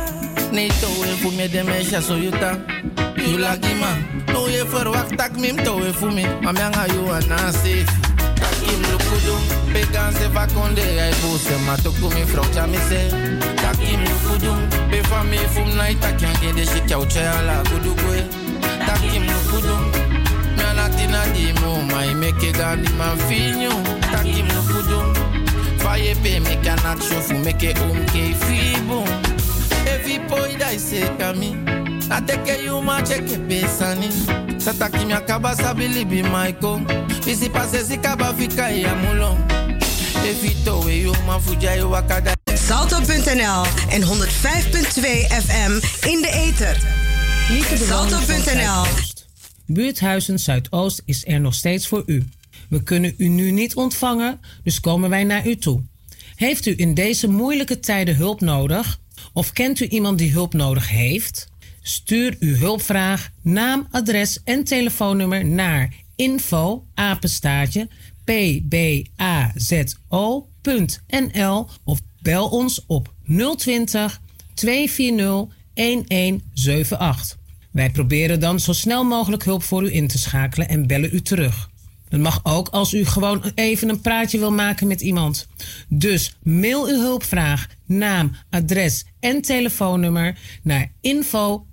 Nee, 0.53 0.69
toe 0.81 1.07
en 1.07 1.19
voor 1.19 1.33
me 1.33 1.49
de 1.49 1.63
meisje 1.63 2.03
zo 2.03 2.15
je. 2.15 2.31
You 3.17 3.39
lucky 3.39 3.75
man. 3.75 4.25
No 4.27 4.49
je 4.49 4.65
verwacht 4.69 5.17
tak 5.17 5.37
mim 5.39 5.57
toe 5.63 5.85
en 5.85 5.95
voor 5.95 6.13
me. 6.13 6.39
Maar 6.41 6.53
mij 6.53 6.73
ga 6.73 6.87
you 6.87 7.11
aan 7.11 7.53
safe. 7.53 7.85
Tak 8.35 8.57
im 8.63 8.81
lukudu. 8.81 9.35
Pegan 9.73 10.13
se 10.13 10.31
va 10.33 10.47
konde 10.55 10.81
ai 10.81 11.13
bose. 11.23 11.59
Ma 11.67 11.75
to 11.83 11.93
kumi 12.01 12.25
vrouw 12.25 12.67
me 12.67 12.79
se. 12.89 13.01
Im 13.81 14.01
lukudu. 14.01 14.53
Be 14.91 15.01
fa 15.03 15.23
me 15.23 15.37
fum 15.37 15.77
night 15.77 16.01
tak 16.01 16.21
yang 16.21 16.39
gede 16.41 16.65
shi 16.67 16.81
kyau 16.87 17.07
chaya 17.07 17.43
la 17.43 17.63
kudu 17.63 17.95
kwe. 17.95 18.25
Tak 18.87 19.03
im 19.15 19.23
lukudu. 19.23 19.77
Me 20.57 20.65
anatina 20.65 21.25
di 21.33 21.53
mo 21.61 21.81
mai 21.83 22.15
meke 22.15 22.53
gandi 22.53 22.93
man 22.99 23.19
im. 23.31 24.50
Faye 26.11 26.23
pe 26.23 26.41
me 26.41 26.57
kanak 26.65 26.99
shofu 26.99 27.39
meke 27.45 27.75
umke 27.75 28.35
fibu. 28.35 29.05
Evi 29.87 30.19
poi 30.29 30.57
dai 30.59 30.79
se 30.79 31.01
kami 31.19 31.55
Ateke 32.09 32.65
you 32.65 32.83
ma 32.83 33.01
cheke 33.01 33.39
pesani 33.49 34.11
Sataki 34.59 35.07
mi 35.07 35.13
akaba 35.13 35.55
sabili 35.55 36.05
bi 36.05 36.23
maiko 36.23 36.81
Visi 37.25 37.49
pase 37.49 37.85
si 37.85 37.97
kaba 37.97 38.35
fika 38.35 38.71
ya 38.71 38.95
mulo 38.95 39.37
Evi 40.25 40.55
towe 40.65 40.93
you 40.93 41.13
ma 41.27 41.39
fuja 41.39 41.77
you 41.77 41.91
wakada 41.91 42.35
Salto.nl 42.55 43.67
en 43.91 44.03
105.2 44.03 45.31
FM 45.31 45.73
in 46.09 46.23
de 46.23 46.31
ether. 46.33 46.77
Salto.nl 47.77 48.87
Buurthuizen 49.67 50.39
Zuidoost 50.39 51.03
is 51.05 51.27
er 51.27 51.41
nog 51.41 51.55
steeds 51.55 51.87
voor 51.87 52.03
u. 52.07 52.25
We 52.69 52.83
kunnen 52.83 53.15
u 53.17 53.29
nu 53.29 53.51
niet 53.51 53.75
ontvangen, 53.75 54.41
dus 54.63 54.81
komen 54.81 55.11
wij 55.11 55.25
naar 55.25 55.47
u 55.47 55.57
toe. 55.57 55.83
Heeft 56.41 56.67
u 56.67 56.75
in 56.77 56.95
deze 56.95 57.29
moeilijke 57.29 57.81
tijden 57.81 58.17
hulp 58.17 58.41
nodig? 58.41 59.01
Of 59.33 59.53
kent 59.53 59.81
u 59.81 59.87
iemand 59.87 60.19
die 60.19 60.31
hulp 60.31 60.53
nodig 60.55 60.89
heeft? 60.89 61.49
Stuur 61.83 62.37
uw 62.39 62.55
hulpvraag, 62.55 63.31
naam, 63.43 63.87
adres 63.91 64.41
en 64.45 64.65
telefoonnummer 64.65 65.47
naar 65.47 65.95
info 66.17 66.85
apenstaartje 66.95 67.89
pbazo.nl 68.25 68.89
of 71.85 72.01
bel 72.23 72.49
ons 72.49 72.85
op 72.87 73.15
020 73.57 74.21
240 74.55 75.57
1178. 75.75 77.39
Wij 77.71 77.91
proberen 77.91 78.41
dan 78.41 78.61
zo 78.61 78.73
snel 78.73 79.05
mogelijk 79.05 79.45
hulp 79.45 79.63
voor 79.63 79.83
u 79.83 79.95
in 79.95 80.09
te 80.09 80.19
schakelen 80.19 80.69
en 80.69 80.87
bellen 80.87 81.15
u 81.15 81.21
terug. 81.21 81.70
Het 82.11 82.21
mag 82.21 82.41
ook 82.43 82.69
als 82.69 82.95
u 82.95 83.05
gewoon 83.05 83.53
even 83.55 83.89
een 83.89 84.01
praatje 84.01 84.39
wil 84.39 84.53
maken 84.53 84.87
met 84.87 85.01
iemand. 85.01 85.49
Dus 85.89 86.37
mail 86.43 86.87
uw 86.87 87.01
hulpvraag, 87.01 87.67
naam, 87.87 88.37
adres 88.51 89.05
en 89.21 89.43
telefoonnummer 89.43 90.39
naar 90.63 90.93
info 91.01 91.67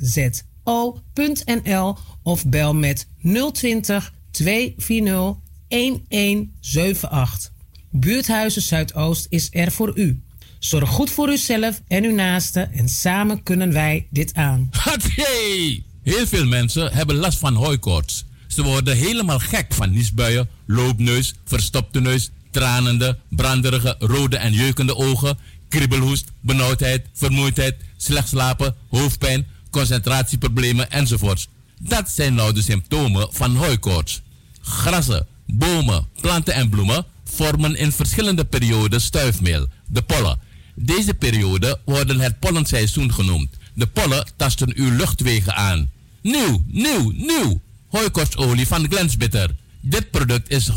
pbazo.nl 0.00 1.96
of 2.22 2.46
bel 2.46 2.74
met 2.74 3.08
020 3.52 4.14
240 4.30 5.36
1178. 5.68 7.52
Buurthuizen 7.90 8.62
Zuidoost 8.62 9.26
is 9.28 9.48
er 9.50 9.72
voor 9.72 9.98
u. 9.98 10.20
Zorg 10.58 10.88
goed 10.88 11.10
voor 11.10 11.28
uzelf 11.28 11.82
en 11.88 12.04
uw 12.04 12.14
naasten 12.14 12.72
en 12.72 12.88
samen 12.88 13.42
kunnen 13.42 13.72
wij 13.72 14.06
dit 14.10 14.34
aan. 14.34 14.68
Hey! 15.14 15.85
Heel 16.06 16.26
veel 16.26 16.46
mensen 16.46 16.92
hebben 16.92 17.16
last 17.16 17.38
van 17.38 17.54
hooikoorts. 17.54 18.24
Ze 18.46 18.62
worden 18.62 18.96
helemaal 18.96 19.38
gek 19.38 19.74
van 19.74 19.90
niesbuien, 19.90 20.48
loopneus, 20.66 21.34
verstopte 21.44 22.00
neus, 22.00 22.30
tranende, 22.50 23.18
branderige, 23.28 23.96
rode 23.98 24.36
en 24.36 24.52
jeukende 24.52 24.96
ogen, 24.96 25.38
kriebelhoest, 25.68 26.24
benauwdheid, 26.40 27.06
vermoeidheid, 27.12 27.76
slecht 27.96 28.28
slapen, 28.28 28.74
hoofdpijn, 28.88 29.46
concentratieproblemen 29.70 30.90
enzovoorts. 30.90 31.48
Dat 31.80 32.10
zijn 32.10 32.34
nou 32.34 32.52
de 32.52 32.62
symptomen 32.62 33.28
van 33.30 33.56
hooikoorts. 33.56 34.20
Grassen, 34.60 35.26
bomen, 35.46 36.06
planten 36.20 36.54
en 36.54 36.68
bloemen 36.68 37.04
vormen 37.24 37.76
in 37.76 37.92
verschillende 37.92 38.44
perioden 38.44 39.00
stuifmeel, 39.00 39.66
de 39.86 40.02
pollen. 40.02 40.40
Deze 40.74 41.14
periode 41.14 41.80
worden 41.84 42.20
het 42.20 42.38
pollenseizoen 42.38 43.12
genoemd. 43.12 43.56
De 43.74 43.86
pollen 43.86 44.26
tasten 44.36 44.72
uw 44.76 44.96
luchtwegen 44.96 45.54
aan. 45.54 45.94
Nieuw, 46.26 46.62
nieuw, 46.66 47.12
nieuw! 47.14 47.60
Hooikorstolie 47.88 48.66
van 48.66 48.86
Glensbitter. 48.88 49.50
Dit 49.80 50.10
product 50.10 50.50
is 50.50 50.70
100% 50.70 50.74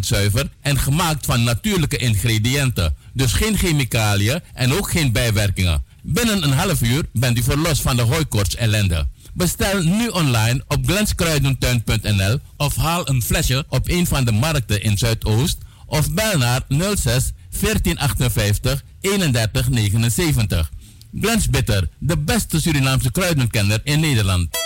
zuiver 0.00 0.50
en 0.60 0.78
gemaakt 0.78 1.26
van 1.26 1.42
natuurlijke 1.42 1.96
ingrediënten. 1.96 2.94
Dus 3.12 3.32
geen 3.32 3.56
chemicaliën 3.56 4.40
en 4.52 4.72
ook 4.72 4.90
geen 4.90 5.12
bijwerkingen. 5.12 5.84
Binnen 6.02 6.42
een 6.42 6.52
half 6.52 6.82
uur 6.82 7.04
bent 7.12 7.38
u 7.38 7.42
verlost 7.42 7.82
van 7.82 7.96
de 7.96 8.02
hooikorts 8.02 8.56
ellende. 8.56 9.08
Bestel 9.32 9.82
nu 9.82 10.08
online 10.08 10.64
op 10.68 10.86
glenskruidentuin.nl 10.86 12.38
of 12.56 12.76
haal 12.76 13.08
een 13.08 13.22
flesje 13.22 13.64
op 13.68 13.88
een 13.88 14.06
van 14.06 14.24
de 14.24 14.32
markten 14.32 14.82
in 14.82 14.98
Zuidoost 14.98 15.58
of 15.86 16.12
bel 16.12 16.38
naar 16.38 16.62
06 16.68 17.32
1458 17.60 18.84
3179. 19.00 20.70
Glens 21.20 21.48
Bitter, 21.48 21.88
de 21.98 22.18
beste 22.18 22.60
Surinaamse 22.60 23.10
kruidenkenner 23.10 23.80
in 23.84 24.00
Nederland. 24.00 24.62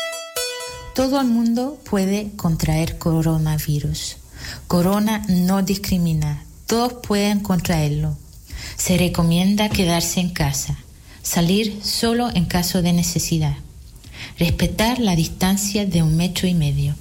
Todo 0.99 1.20
el 1.20 1.28
mundo 1.28 1.78
puede 1.88 2.32
contraer 2.34 2.99
coronavirus. 2.99 4.16
Corona 4.66 5.24
no 5.28 5.62
discrimina. 5.62 6.42
Todos 6.66 6.94
pueden 7.07 7.38
contraerlo. 7.38 8.18
Se 8.76 8.99
recomienda 8.99 9.68
quedarse 9.68 10.18
en 10.18 10.30
casa. 10.30 10.76
Salir 11.22 11.78
solo 11.84 12.30
en 12.34 12.46
caso 12.46 12.82
de 12.82 12.92
necesidad. 12.92 13.55
Respetar 14.40 14.99
la 14.99 15.14
distancia 15.14 15.86
de 15.86 16.03
un 16.03 16.16
metro 16.16 16.49
y 16.49 16.55
medio. 16.55 16.96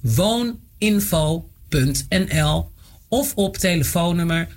wooninfo.nl 0.01 2.71
of 3.07 3.35
op 3.35 3.57
telefoonnummer 3.57 4.47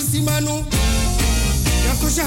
Simanu. 0.00 0.64
Yakosha 1.86 2.24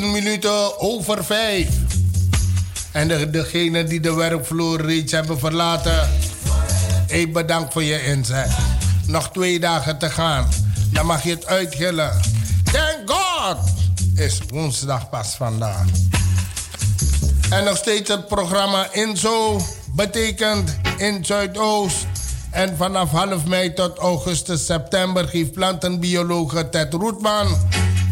10 0.00 0.10
minuten 0.10 0.80
over 0.80 1.24
vijf 1.24 1.68
En 2.92 3.08
de, 3.08 3.30
degene 3.30 3.84
die 3.84 4.00
de 4.00 4.14
werkvloer 4.14 4.80
reeds 4.80 5.12
hebben 5.12 5.38
verlaten, 5.38 6.08
ik 7.06 7.32
bedank 7.32 7.72
voor 7.72 7.82
je 7.82 8.04
inzet. 8.04 8.50
Nog 9.06 9.30
twee 9.30 9.60
dagen 9.60 9.98
te 9.98 10.10
gaan, 10.10 10.48
dan 10.92 11.06
mag 11.06 11.22
je 11.22 11.30
het 11.30 11.46
uitgillen. 11.46 12.20
Thank 12.72 13.10
God 13.10 13.58
is 14.14 14.40
woensdag 14.48 15.08
pas 15.08 15.34
vandaag. 15.34 15.86
En 17.50 17.64
nog 17.64 17.76
steeds 17.76 18.08
het 18.10 18.28
programma 18.28 18.92
Inzo 18.92 19.60
betekent 19.94 20.76
in 20.96 21.24
Zuidoost. 21.24 22.06
En 22.50 22.76
vanaf 22.76 23.10
half 23.10 23.44
mei 23.44 23.74
tot 23.74 23.98
augustus, 23.98 24.66
september 24.66 25.28
geeft 25.28 25.52
plantenbioloog 25.52 26.64
Ted 26.70 26.92
Roetman 26.92 27.46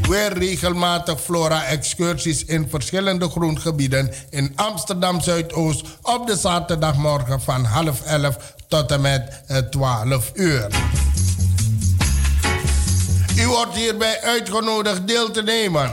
weer 0.08 0.32
regelmatig 0.38 1.20
flora-excursies 1.20 2.44
in 2.44 2.68
verschillende 2.68 3.28
groengebieden 3.28 4.12
in 4.30 4.52
Amsterdam 4.56 5.20
Zuidoost 5.20 5.84
op 6.02 6.26
de 6.26 6.36
zaterdagmorgen 6.36 7.40
van 7.40 7.64
half 7.64 8.02
elf 8.02 8.36
tot 8.68 8.90
en 8.92 9.00
met 9.00 9.42
eh, 9.46 9.56
12 9.56 10.30
uur. 10.34 10.66
U 13.38 13.46
wordt 13.46 13.74
hierbij 13.74 14.20
uitgenodigd 14.20 15.06
deel 15.06 15.30
te 15.30 15.42
nemen. 15.42 15.92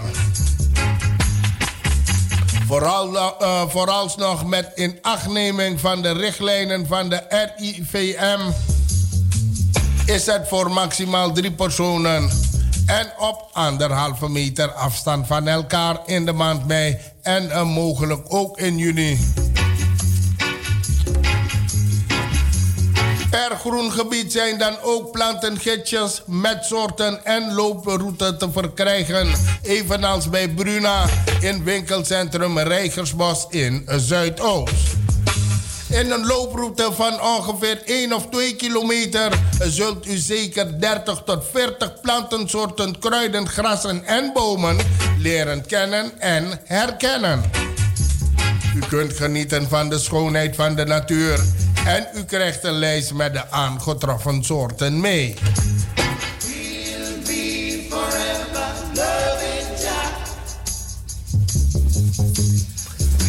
Vooral, 2.68 3.18
eh, 3.18 3.64
vooralsnog 3.68 4.46
met 4.46 4.72
inachtneming 4.76 5.80
van 5.80 6.02
de 6.02 6.12
richtlijnen 6.12 6.88
van 6.88 7.10
de 7.10 7.22
RIVM 7.30 8.40
is 10.06 10.26
het 10.26 10.48
voor 10.48 10.72
maximaal 10.72 11.32
drie 11.32 11.52
personen 11.52 12.30
en 12.86 13.12
op 13.18 13.50
anderhalve 13.52 14.30
meter 14.30 14.72
afstand 14.72 15.28
van 15.28 15.48
elkaar 15.48 16.00
in 16.06 16.26
de 16.26 16.32
maand 16.32 16.68
mei 16.68 16.98
en 17.22 17.68
mogelijk 17.68 18.22
ook 18.28 18.58
in 18.58 18.78
juni. 18.78 19.20
Per 23.30 23.58
groen 23.58 23.92
gebied 23.92 24.32
zijn 24.32 24.58
dan 24.58 24.76
ook 24.82 25.12
plantengidsjes 25.12 26.22
met 26.26 26.66
soorten 26.66 27.26
en 27.26 27.54
looproute 27.54 28.38
te 28.38 28.52
verkrijgen. 28.52 29.28
Evenals 29.62 30.30
bij 30.30 30.50
Bruna 30.50 31.06
in 31.40 31.64
winkelcentrum 31.64 32.60
Rijgersbos 32.60 33.46
in 33.50 33.86
Zuidoost. 33.88 35.05
In 35.96 36.12
een 36.12 36.26
looproute 36.26 36.90
van 36.94 37.22
ongeveer 37.22 37.82
1 37.86 38.14
of 38.14 38.28
2 38.30 38.56
kilometer 38.56 39.32
zult 39.60 40.08
u 40.08 40.18
zeker 40.18 40.80
30 40.80 41.22
tot 41.26 41.46
40 41.52 42.02
plantensoorten, 42.02 43.00
kruiden, 43.00 43.48
grassen 43.48 44.06
en 44.06 44.32
bomen 44.34 44.78
leren 45.20 45.66
kennen 45.66 46.20
en 46.20 46.60
herkennen. 46.64 47.52
U 48.76 48.80
kunt 48.90 49.14
genieten 49.14 49.70
van 49.70 49.90
de 49.90 50.00
schoonheid 50.00 50.56
van 50.56 50.76
de 50.76 50.86
natuur 50.86 51.40
en 51.86 52.08
u 52.16 52.24
krijgt 52.24 52.64
een 52.64 52.78
lijst 52.78 53.14
met 53.14 53.34
de 53.34 53.52
aangetroffen 53.52 54.44
soorten 54.44 55.00
mee. 55.00 55.34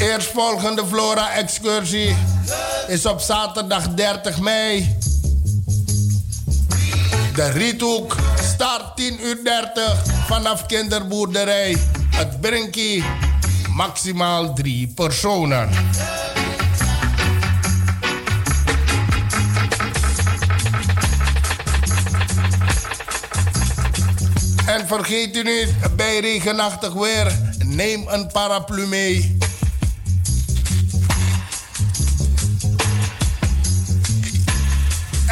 Eerstvolgende 0.01 0.87
Flora-excursie 0.87 2.17
is 2.89 3.07
op 3.07 3.21
zaterdag 3.21 3.89
30 3.95 4.41
mei. 4.41 4.97
De 7.35 7.51
Riethoek 7.51 8.17
start 8.43 8.97
10 8.97 9.19
uur 9.27 9.45
30 9.45 10.03
vanaf 10.27 10.67
kinderboerderij. 10.67 11.77
Het 12.11 12.41
Brinkie, 12.41 13.05
maximaal 13.75 14.55
drie 14.55 14.93
personen. 14.95 15.69
En 24.67 24.87
vergeet 24.87 25.37
u 25.37 25.43
niet, 25.43 25.97
bij 25.97 26.21
regenachtig 26.21 26.93
weer, 26.93 27.39
neem 27.65 28.05
een 28.09 28.27
paraplu 28.27 28.87
mee. 28.87 29.39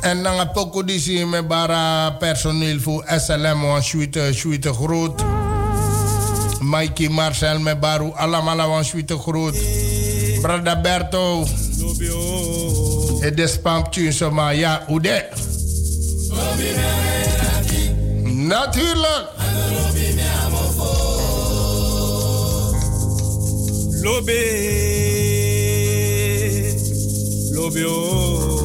En 0.06 0.24
dan 0.24 0.38
heb 0.38 0.58
ik 0.58 0.88
die 0.88 1.26
met 1.26 1.48
bara 1.48 2.12
personeel 2.12 2.80
voor 2.80 3.06
SLM, 3.18 3.62
want 3.62 3.86
schuite, 3.86 4.30
schuite 4.34 4.74
groot. 4.74 5.24
Mikey 6.60 7.10
Marcel 7.10 7.60
met 7.60 7.80
baru 7.80 8.12
allemaal 8.14 8.70
want 8.70 8.86
schuite 8.86 9.18
groot. 9.18 9.56
Brada 10.42 10.82
Berto. 10.82 11.46
Het 13.20 13.40
is 13.40 13.60
pamptje 13.60 14.12
zomaar, 14.12 14.56
ja, 14.56 14.84
hoe 14.88 15.02
de? 15.02 15.26
Natuurlijk. 18.24 19.30
Lobe, 24.02 24.40
lobe, 27.52 27.90
oh. 27.90 28.65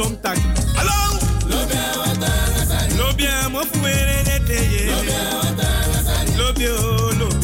Somtak. 0.00 0.38
Hallo. 0.76 1.20
Lobby 2.96 3.26
amo 3.26 3.60
fuere 3.66 4.40
de 4.46 4.60
ye. 4.72 4.86
Lobby 6.38 6.68
o, 6.68 7.12
o, 7.12 7.40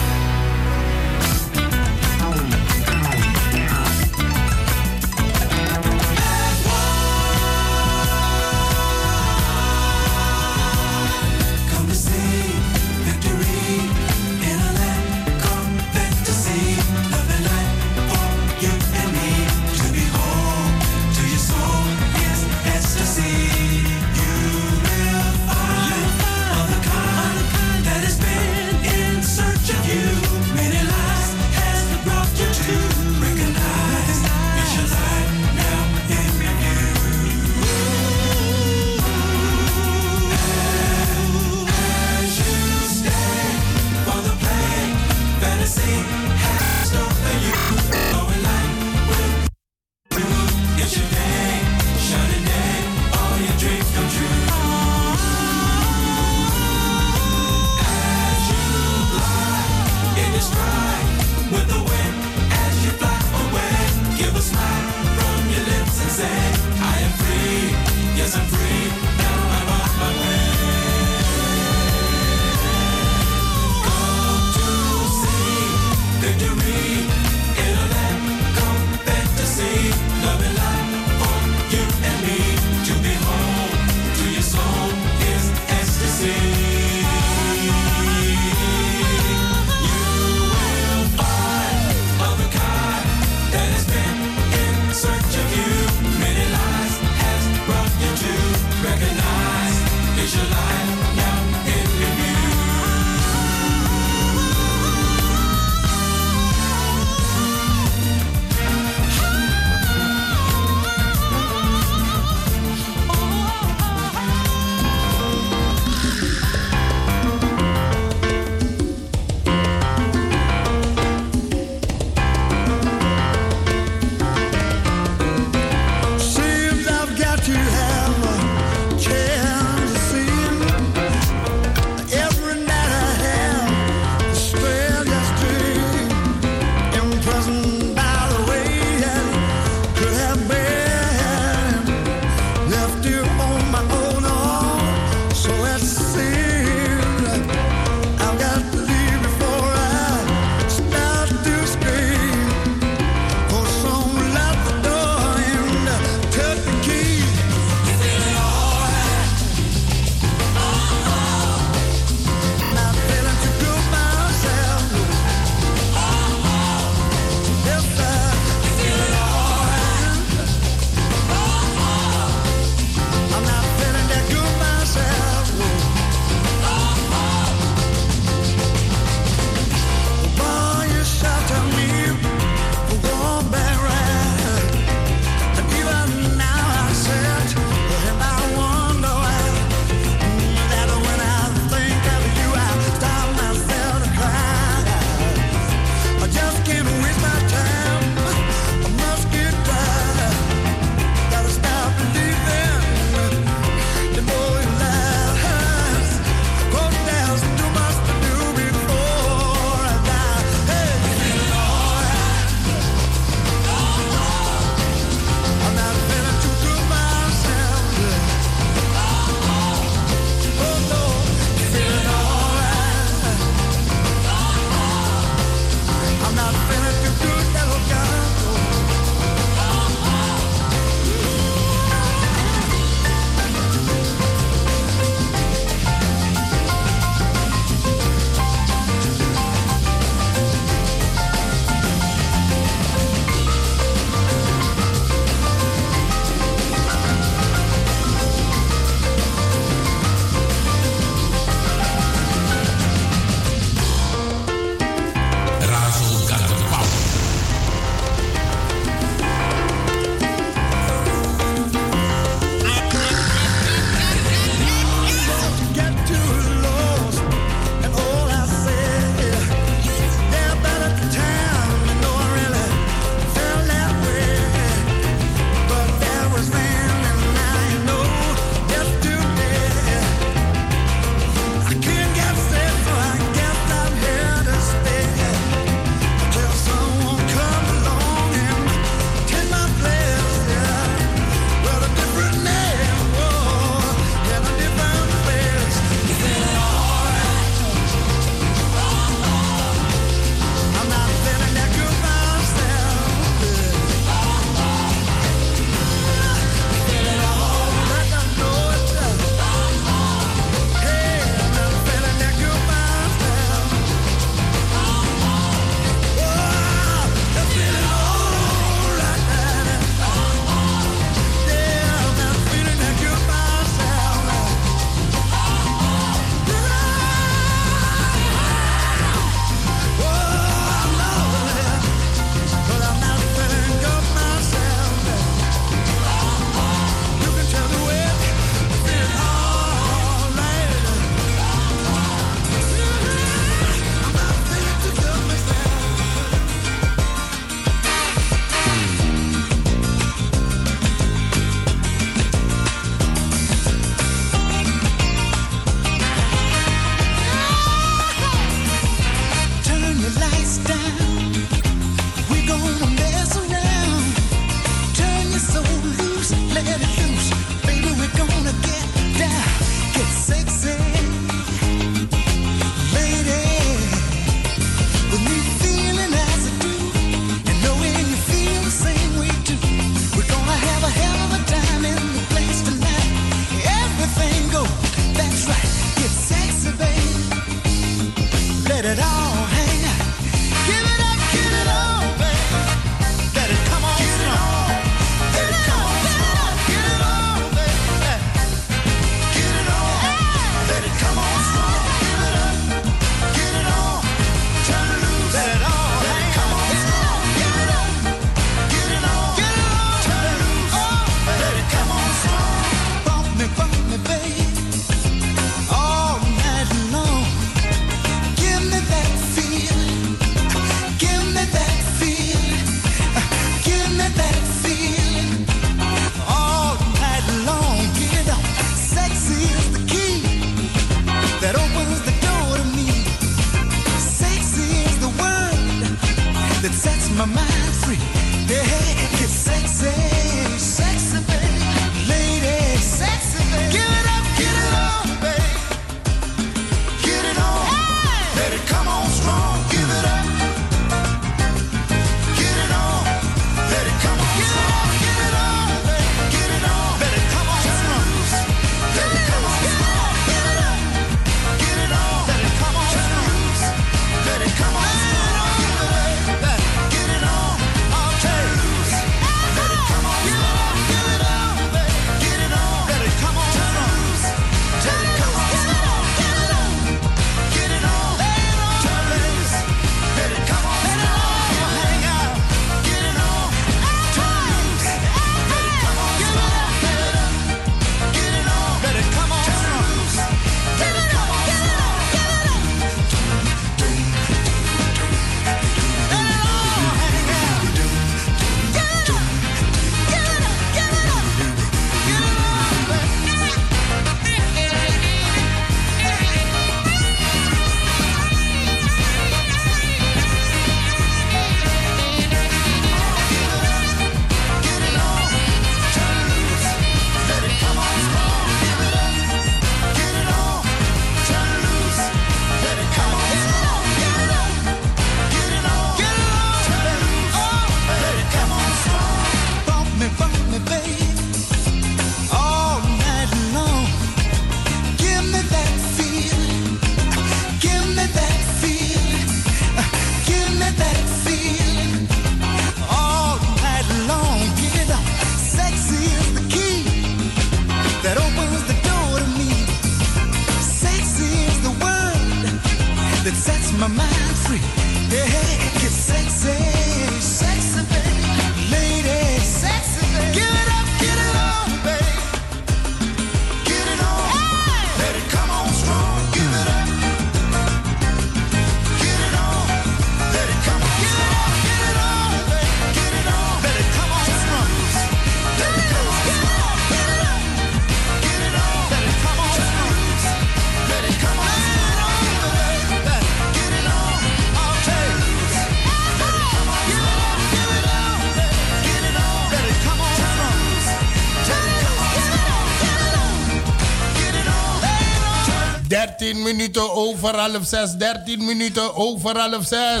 13 596.32 596.42
minuten 596.42 596.92
over 596.92 597.36
half 597.36 597.66
6. 597.66 597.96
13 597.98 598.44
minuten 598.44 598.94
over 598.94 599.36
half 599.38 599.66
6. 599.66 600.00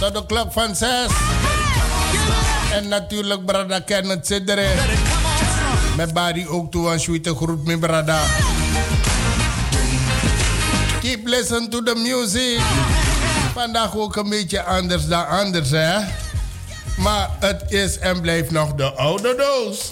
Tot 0.00 0.14
de 0.14 0.26
klok 0.26 0.52
van 0.52 0.76
6. 0.76 0.88
En 2.72 2.88
natuurlijk, 2.88 3.44
brada 3.44 3.80
Kenneth 3.80 4.26
zit 4.26 4.48
erin. 4.48 4.78
Met 5.96 6.12
Barry 6.12 6.46
ook 6.46 6.70
toe 6.70 6.88
aan 6.90 7.00
suite 7.00 7.34
groep, 7.34 7.66
mijn 7.66 7.78
brada. 7.78 8.20
Keep 11.00 11.26
listen 11.26 11.70
to 11.70 11.82
the 11.82 11.94
music. 11.94 12.60
Vandaag 13.52 13.96
ook 13.96 14.16
een 14.16 14.28
beetje 14.28 14.62
anders 14.62 15.06
dan 15.06 15.28
anders, 15.28 15.70
hè? 15.70 15.98
Maar 16.96 17.30
het 17.40 17.64
is 17.68 17.98
en 17.98 18.20
blijft 18.20 18.50
nog 18.50 18.74
de 18.74 18.92
oude 18.92 19.34
doos. 19.36 19.88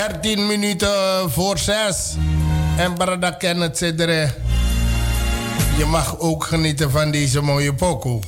13 0.00 0.46
minuten 0.46 1.30
voor 1.30 1.58
6. 1.58 2.14
En 2.76 2.94
Barada 2.94 3.36
het 3.38 3.78
Zedere. 3.78 4.34
Je 5.78 5.84
mag 5.84 6.18
ook 6.18 6.44
genieten 6.44 6.90
van 6.90 7.10
deze 7.10 7.40
mooie 7.40 7.74
poko. 7.74 8.20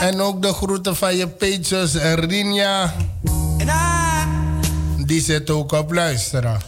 En 0.00 0.20
ook 0.20 0.42
de 0.42 0.52
groeten 0.52 0.96
van 0.96 1.16
je 1.16 1.28
pages 1.28 1.94
Rinja. 2.14 2.94
Die 5.06 5.22
zit 5.22 5.50
ook 5.50 5.72
op 5.72 5.92
luisteren. 5.92 6.67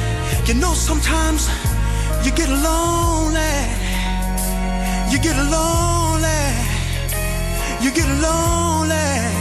you 0.53 0.59
know, 0.59 0.73
sometimes 0.73 1.47
you 2.25 2.31
get 2.31 2.49
lonely. 2.49 3.55
You 5.09 5.17
get 5.19 5.37
lonely. 5.49 6.43
You 7.81 7.91
get 7.91 8.09
lonely. 8.21 9.40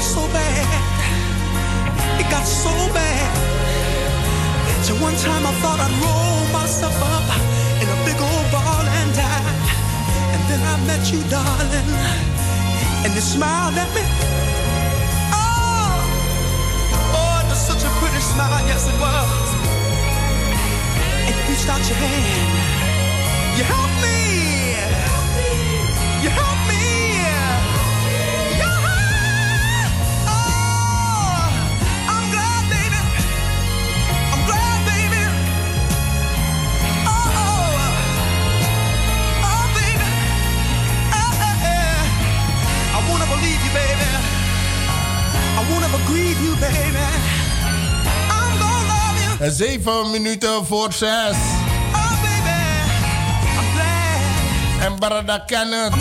Got 0.00 0.08
so 0.16 0.26
bad, 0.32 0.80
it 2.18 2.30
got 2.30 2.46
so 2.46 2.72
bad. 2.96 3.32
Till 4.86 4.96
one 4.96 5.14
time 5.16 5.44
I 5.44 5.52
thought 5.60 5.76
I'd 5.76 5.92
roll 6.00 6.40
myself 6.56 6.96
up 7.04 7.28
in 7.82 7.86
a 7.86 7.98
big 8.08 8.16
old 8.16 8.46
ball 8.48 8.80
and 8.80 9.10
die. 9.12 9.52
And 10.32 10.42
then 10.48 10.62
I 10.72 10.76
met 10.88 11.04
you, 11.12 11.20
darling, 11.28 11.90
and 13.04 13.12
you 13.12 13.20
smiled 13.20 13.76
at 13.76 13.92
me. 13.92 14.00
Oh, 15.36 15.92
oh, 17.20 17.44
it 17.44 17.48
was 17.52 17.60
such 17.60 17.84
a 17.84 17.92
pretty 18.00 18.22
smile, 18.24 18.64
yes 18.72 18.88
it 18.88 18.96
was. 19.04 19.48
And 21.28 21.34
you 21.36 21.44
reached 21.44 21.68
out 21.68 21.84
your 21.84 22.00
hand. 22.00 22.52
You 23.58 23.64
helped 23.68 24.00
me. 24.00 24.16
You 26.24 26.30
helped 26.30 26.54
me. 26.54 26.59
Baby. 46.60 46.98
You. 49.38 49.50
Zeven 49.50 50.10
minuten 50.10 50.66
voor 50.66 50.92
zes. 50.92 51.36
En 54.80 54.98
Barada 54.98 55.38
Kenneth. 55.38 55.92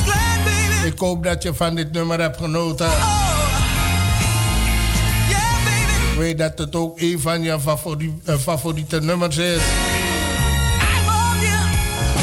Ik 0.86 1.00
hoop 1.00 1.24
dat 1.24 1.44
je 1.44 1.54
van 1.54 1.76
dit 1.76 1.92
nummer 1.92 2.20
hebt 2.20 2.38
genoten. 2.38 2.92
Ik 6.12 6.18
weet 6.18 6.38
dat 6.38 6.58
het 6.58 6.76
ook 6.76 7.00
een 7.02 7.20
van 7.20 7.42
je 7.44 7.60
favori- 7.60 8.20
eh, 8.26 8.36
favoriete 8.38 9.02
nummers 9.02 9.38
is. 9.38 9.62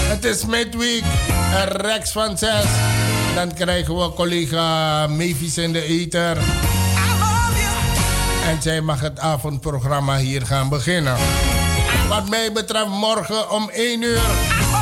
Het 0.08 0.24
is 0.24 0.44
midweek. 0.46 1.02
En 1.54 1.68
Rex 1.68 2.10
van 2.12 2.38
6. 2.38 2.50
Dan 3.34 3.54
krijgen 3.54 3.96
we 3.98 4.12
collega 4.14 5.06
Mavis 5.06 5.58
in 5.58 5.72
de 5.72 5.82
Eter. 5.82 6.36
En 8.46 8.62
zij 8.62 8.80
mag 8.80 9.00
het 9.00 9.18
avondprogramma 9.18 10.16
hier 10.16 10.46
gaan 10.46 10.68
beginnen. 10.68 11.16
Wat 12.08 12.28
mij 12.28 12.52
betreft 12.52 12.88
morgen 12.88 13.50
om 13.50 13.70
1 13.70 14.02
uur. 14.02 14.20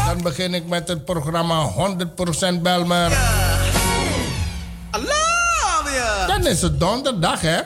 Dan 0.07 0.23
begin 0.23 0.55
ik 0.55 0.69
met 0.69 0.89
het 0.89 1.05
programma 1.05 1.71
100% 2.57 2.63
Belmer. 2.63 3.13
Dan 6.27 6.47
is 6.47 6.63
het 6.63 6.81
donderdag, 6.81 7.41
hè? 7.41 7.59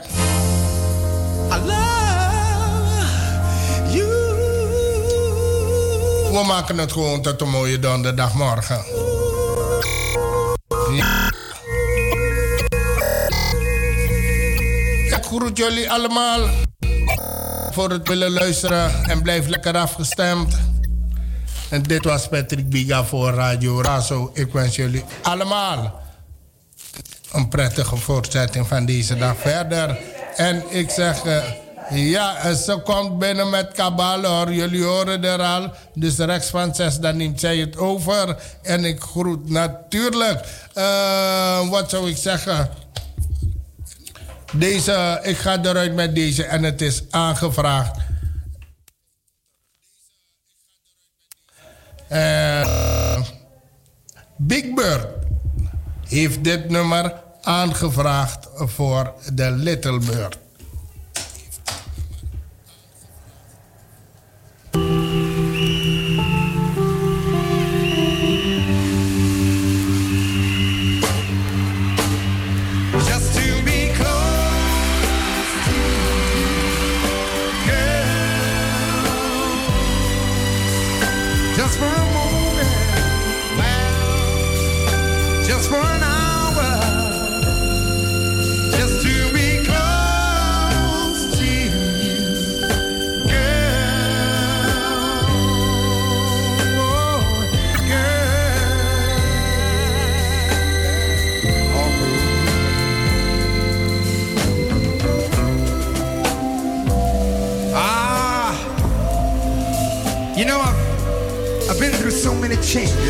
We 6.32 6.44
maken 6.46 6.78
het 6.78 6.92
gewoon 6.92 7.22
tot 7.22 7.40
een 7.40 7.50
mooie 7.50 7.78
donderdag 7.78 8.34
groet 15.48 15.58
jullie 15.58 15.90
allemaal 15.90 16.40
voor 17.70 17.90
het 17.90 18.08
willen 18.08 18.30
luisteren 18.30 19.04
en 19.04 19.22
blijf 19.22 19.46
lekker 19.46 19.76
afgestemd. 19.76 20.56
En 21.70 21.82
dit 21.82 22.04
was 22.04 22.28
Patrick 22.28 22.68
Biga 22.68 23.04
voor 23.04 23.30
Radio 23.30 23.80
Razo. 23.80 24.30
Ik 24.34 24.52
wens 24.52 24.76
jullie 24.76 25.04
allemaal 25.22 26.00
een 27.32 27.48
prettige 27.48 27.96
voortzetting 27.96 28.66
van 28.66 28.86
deze 28.86 29.16
dag 29.16 29.36
verder. 29.36 29.98
En 30.36 30.62
ik 30.68 30.90
zeg, 30.90 31.24
eh, 31.24 31.42
ja, 31.90 32.36
eh, 32.36 32.54
ze 32.54 32.80
komt 32.84 33.18
binnen 33.18 33.50
met 33.50 33.72
kabal 33.72 34.24
hoor. 34.24 34.52
Jullie 34.52 34.84
horen 34.84 35.24
er 35.24 35.42
al. 35.42 35.70
Dus 35.94 36.16
rechts 36.18 36.50
van 36.50 36.74
zes, 36.74 36.98
dan 36.98 37.16
neemt 37.16 37.40
zij 37.40 37.56
het 37.56 37.76
over. 37.76 38.36
En 38.62 38.84
ik 38.84 39.00
groet 39.00 39.50
natuurlijk, 39.50 40.44
eh, 40.74 41.68
wat 41.68 41.90
zou 41.90 42.10
ik 42.10 42.16
zeggen? 42.16 42.70
Deze, 44.52 45.20
ik 45.22 45.36
ga 45.36 45.64
eruit 45.64 45.94
met 45.94 46.14
deze 46.14 46.44
en 46.44 46.62
het 46.62 46.80
is 46.80 47.02
aangevraagd. 47.10 47.96
Eh, 52.08 53.22
Big 54.36 54.74
Bird 54.74 55.06
heeft 56.08 56.44
dit 56.44 56.68
nummer 56.68 57.12
aangevraagd 57.42 58.48
voor 58.54 59.14
de 59.32 59.50
Little 59.50 59.98
Bird. 59.98 60.38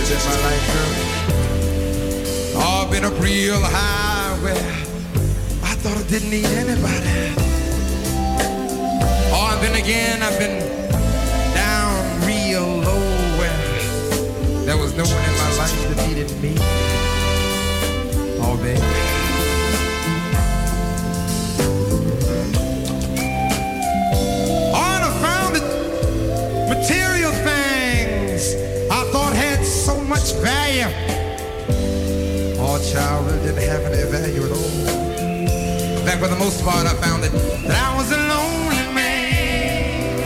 Changes 0.09 0.26
in 0.26 0.32
my 0.32 0.48
life, 0.48 0.66
girl. 0.72 2.62
I've 2.62 2.90
been 2.90 3.05
up 3.05 3.20
real 3.20 3.60
high 3.60 4.39
where 4.43 4.55
I 5.62 5.74
thought 5.74 5.97
I 5.98 6.02
didn't 6.09 6.30
need 6.30 6.47
anybody. 6.47 7.35
Oh, 9.30 9.51
and 9.52 9.62
then 9.62 9.74
again, 9.76 10.22
I've 10.22 10.39
been 10.39 10.88
value 34.09 34.44
at 34.44 34.51
all. 34.51 35.98
In 35.98 36.05
fact, 36.06 36.20
for 36.22 36.28
the 36.28 36.36
most 36.36 36.64
part, 36.64 36.86
I 36.86 36.94
found 36.94 37.22
that, 37.22 37.32
that 37.66 37.76
I 37.76 37.97
was 37.97 38.10
a 38.10 38.16
lonely 38.16 38.94
man. 38.94 40.18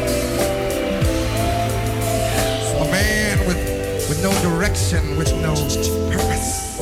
A 2.81 2.91
man 2.91 3.39
with, 3.47 4.09
with 4.09 4.23
no 4.23 4.33
direction, 4.43 5.17
with 5.17 5.33
no 5.43 5.55
purpose. 6.11 6.79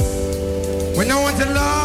With 0.97 1.09
no 1.09 1.21
one 1.23 1.35
to 1.39 1.47
love. 1.47 1.80